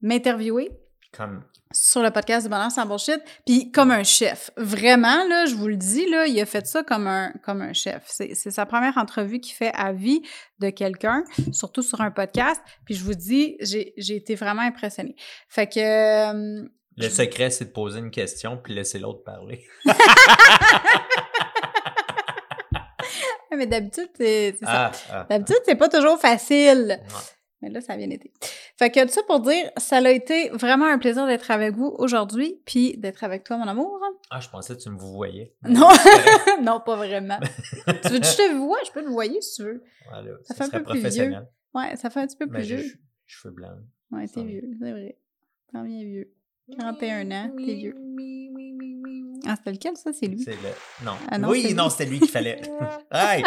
m'interviewer 0.00 0.70
Comme, 1.14 1.42
sur 1.72 2.02
le 2.02 2.10
podcast 2.10 2.46
de 2.46 2.50
Bonheur 2.50 2.70
sans 2.70 2.86
bullshit, 2.86 3.20
puis 3.46 3.70
comme 3.70 3.90
un 3.90 4.02
chef. 4.02 4.50
Vraiment, 4.56 5.24
là, 5.28 5.46
je 5.46 5.54
vous 5.54 5.68
le 5.68 5.76
dis, 5.76 6.08
là, 6.08 6.26
il 6.26 6.40
a 6.40 6.46
fait 6.46 6.66
ça 6.66 6.82
comme 6.82 7.06
un, 7.06 7.32
comme 7.44 7.60
un 7.60 7.72
chef. 7.72 8.04
C'est 8.06 8.34
sa 8.34 8.66
première 8.66 8.96
entrevue 8.96 9.40
qu'il 9.40 9.54
fait 9.54 9.72
à 9.74 9.92
vie 9.92 10.22
de 10.60 10.70
quelqu'un, 10.70 11.24
surtout 11.52 11.82
sur 11.82 12.00
un 12.00 12.10
podcast. 12.10 12.60
Puis 12.84 12.94
je 12.94 13.04
vous 13.04 13.14
dis, 13.14 13.56
j'ai 13.60 14.16
été 14.16 14.34
vraiment 14.34 14.62
impressionnée. 14.62 15.16
Fait 15.48 15.66
que... 15.66 15.78
euh, 16.60 16.68
le 16.96 17.08
secret, 17.08 17.50
c'est 17.50 17.66
de 17.66 17.70
poser 17.70 18.00
une 18.00 18.10
question 18.10 18.56
puis 18.56 18.74
laisser 18.74 18.98
l'autre 18.98 19.22
parler. 19.22 19.64
mais 23.56 23.66
d'habitude, 23.66 24.08
c'est 24.16 24.56
c'est 24.58 24.64
ça. 24.64 24.90
Ah, 24.90 24.92
ah. 25.12 25.26
D'habitude, 25.28 25.60
c'est 25.64 25.76
pas 25.76 25.88
toujours 25.88 26.18
facile. 26.18 27.00
Ouais. 27.00 27.37
Mais 27.60 27.70
là, 27.70 27.80
ça 27.80 27.94
a 27.94 27.96
bien 27.96 28.08
été. 28.10 28.32
Fait 28.76 28.88
que 28.90 29.02
tout 29.04 29.12
ça 29.12 29.22
pour 29.26 29.40
dire, 29.40 29.68
ça 29.78 29.96
a 29.96 30.10
été 30.10 30.48
vraiment 30.50 30.86
un 30.86 30.98
plaisir 30.98 31.26
d'être 31.26 31.50
avec 31.50 31.74
vous 31.74 31.92
aujourd'hui, 31.98 32.60
puis 32.64 32.96
d'être 32.98 33.24
avec 33.24 33.42
toi, 33.42 33.56
mon 33.56 33.66
amour. 33.66 33.98
Ah, 34.30 34.38
je 34.40 34.48
pensais 34.48 34.76
que 34.76 34.80
tu 34.80 34.90
me 34.90 34.96
vous 34.98 35.12
voyais. 35.12 35.54
Non, 35.64 35.88
non, 36.62 36.80
pas 36.80 36.94
vraiment. 36.96 37.38
tu 37.86 38.08
veux 38.10 38.20
que 38.20 38.26
je 38.26 38.36
te 38.36 38.54
vois? 38.54 38.78
Je 38.86 38.92
peux 38.92 39.02
te 39.02 39.08
voir 39.08 39.26
si 39.40 39.54
tu 39.56 39.62
veux. 39.64 39.82
Voilà, 40.08 40.30
Ça 40.44 40.54
ça, 40.54 40.64
fait 40.66 40.76
un 40.76 40.78
peu 40.78 40.84
plus 40.84 41.00
professionnel. 41.00 41.48
Ouais, 41.74 41.96
ça 41.96 42.10
fait 42.10 42.20
un 42.20 42.26
petit 42.26 42.36
peu 42.36 42.46
Mais 42.46 42.58
plus 42.60 42.62
vieux. 42.68 42.78
ch- 42.78 42.98
cheveux 43.26 43.54
blancs. 43.54 43.78
Ouais, 44.12 44.26
t'es 44.28 44.42
vieux, 44.44 44.62
c'est 44.80 44.90
vrai. 44.92 45.18
T'en 45.72 45.82
viens 45.84 46.02
vieux. 46.04 46.32
41 46.78 47.30
ans, 47.32 47.50
t'es 47.56 47.74
vieux. 47.74 47.94
Ah, 49.46 49.54
c'était 49.56 49.72
lequel, 49.72 49.96
ça? 49.96 50.12
C'est 50.12 50.26
lui. 50.26 50.40
C'est 50.40 50.52
le... 50.52 51.04
Non. 51.04 51.12
Ah 51.30 51.38
non, 51.38 51.48
oui, 51.50 51.62
c'est 51.68 51.74
non, 51.74 51.84
lui. 51.84 51.90
c'était 51.90 52.06
lui 52.06 52.18
qu'il 52.20 52.28
fallait. 52.28 52.60
hey! 53.12 53.42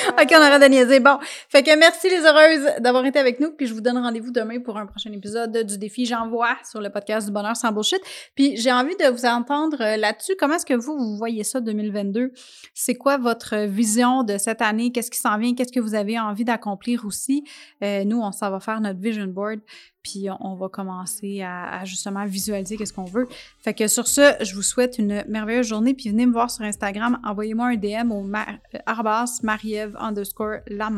OK, 0.20 0.28
on 0.32 0.40
arrête 0.40 0.60
de. 0.60 0.98
Bon, 1.00 1.18
fait 1.48 1.62
que 1.62 1.76
merci 1.78 2.08
les 2.08 2.24
heureuses 2.24 2.80
d'avoir 2.80 3.04
été 3.04 3.18
avec 3.18 3.40
nous, 3.40 3.50
puis 3.52 3.66
je 3.66 3.74
vous 3.74 3.80
donne 3.80 3.98
rendez-vous 3.98 4.30
demain 4.30 4.60
pour 4.60 4.76
un 4.76 4.86
prochain 4.86 5.12
épisode 5.12 5.64
du 5.64 5.78
défi 5.78 6.06
J'envoie 6.06 6.56
sur 6.68 6.80
le 6.80 6.90
podcast 6.90 7.26
du 7.26 7.32
bonheur 7.32 7.56
sans 7.56 7.72
bullshit. 7.72 8.00
Puis 8.34 8.56
j'ai 8.56 8.72
envie 8.72 8.96
de 8.96 9.08
vous 9.08 9.26
entendre 9.26 9.76
euh, 9.80 9.96
là-dessus. 9.96 10.32
Comment 10.38 10.54
est-ce 10.54 10.66
que 10.66 10.74
vous, 10.74 10.96
vous 10.96 11.16
voyez 11.16 11.44
ça 11.44 11.60
2022? 11.60 12.32
C'est 12.74 12.94
quoi 12.94 13.18
votre 13.18 13.56
vision 13.66 14.22
de 14.22 14.38
cette 14.38 14.62
année? 14.62 14.92
Qu'est-ce 14.92 15.10
qui 15.10 15.18
s'en 15.18 15.36
vient? 15.38 15.54
Qu'est-ce 15.54 15.72
que 15.72 15.80
vous 15.80 15.94
avez 15.94 16.18
envie 16.18 16.44
d'accomplir 16.44 17.04
aussi? 17.04 17.44
Euh, 17.82 18.04
nous, 18.04 18.20
on 18.20 18.32
s'en 18.32 18.50
va 18.50 18.60
faire 18.60 18.80
notre 18.80 19.00
vision 19.00 19.26
board, 19.26 19.60
puis 20.02 20.28
on, 20.40 20.54
va 20.54 20.68
commencer 20.68 21.42
à, 21.42 21.84
justement 21.84 22.24
visualiser 22.24 22.76
qu'est-ce 22.76 22.92
qu'on 22.92 23.04
veut. 23.04 23.28
Fait 23.58 23.74
que 23.74 23.88
sur 23.88 24.06
ce, 24.06 24.34
je 24.40 24.54
vous 24.54 24.62
souhaite 24.62 24.98
une 24.98 25.24
merveilleuse 25.28 25.66
journée, 25.66 25.94
puis 25.94 26.10
venez 26.10 26.26
me 26.26 26.32
voir 26.32 26.50
sur 26.50 26.64
Instagram, 26.64 27.18
envoyez-moi 27.24 27.68
un 27.68 27.76
DM 27.76 28.12
au 28.12 28.24
euh, 28.24 28.78
arrobas 28.86 29.40
mariève 29.42 29.96
underscore 29.98 30.58
la 30.68 30.90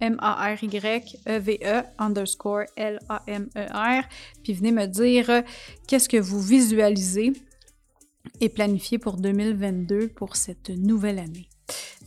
M-A-R-Y-E-V-E 0.00 1.82
underscore 1.98 2.64
L-A-M-E-R, 2.76 4.04
puis 4.42 4.52
venez 4.52 4.72
me 4.72 4.86
dire 4.86 5.30
euh, 5.30 5.42
qu'est-ce 5.86 6.08
que 6.08 6.18
vous 6.18 6.40
visualisez 6.40 7.32
et 8.40 8.48
planifier 8.48 8.98
pour 8.98 9.16
2022 9.16 10.08
pour 10.08 10.36
cette 10.36 10.70
nouvelle 10.70 11.18
année. 11.18 11.48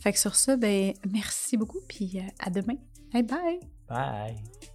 Fait 0.00 0.12
que 0.12 0.18
sur 0.18 0.34
ça, 0.34 0.56
ben 0.56 0.94
merci 1.10 1.56
beaucoup, 1.56 1.80
puis 1.86 2.20
à 2.38 2.50
demain. 2.50 2.76
Bye 3.12 3.22
bye! 3.22 3.60
Bye! 3.88 4.71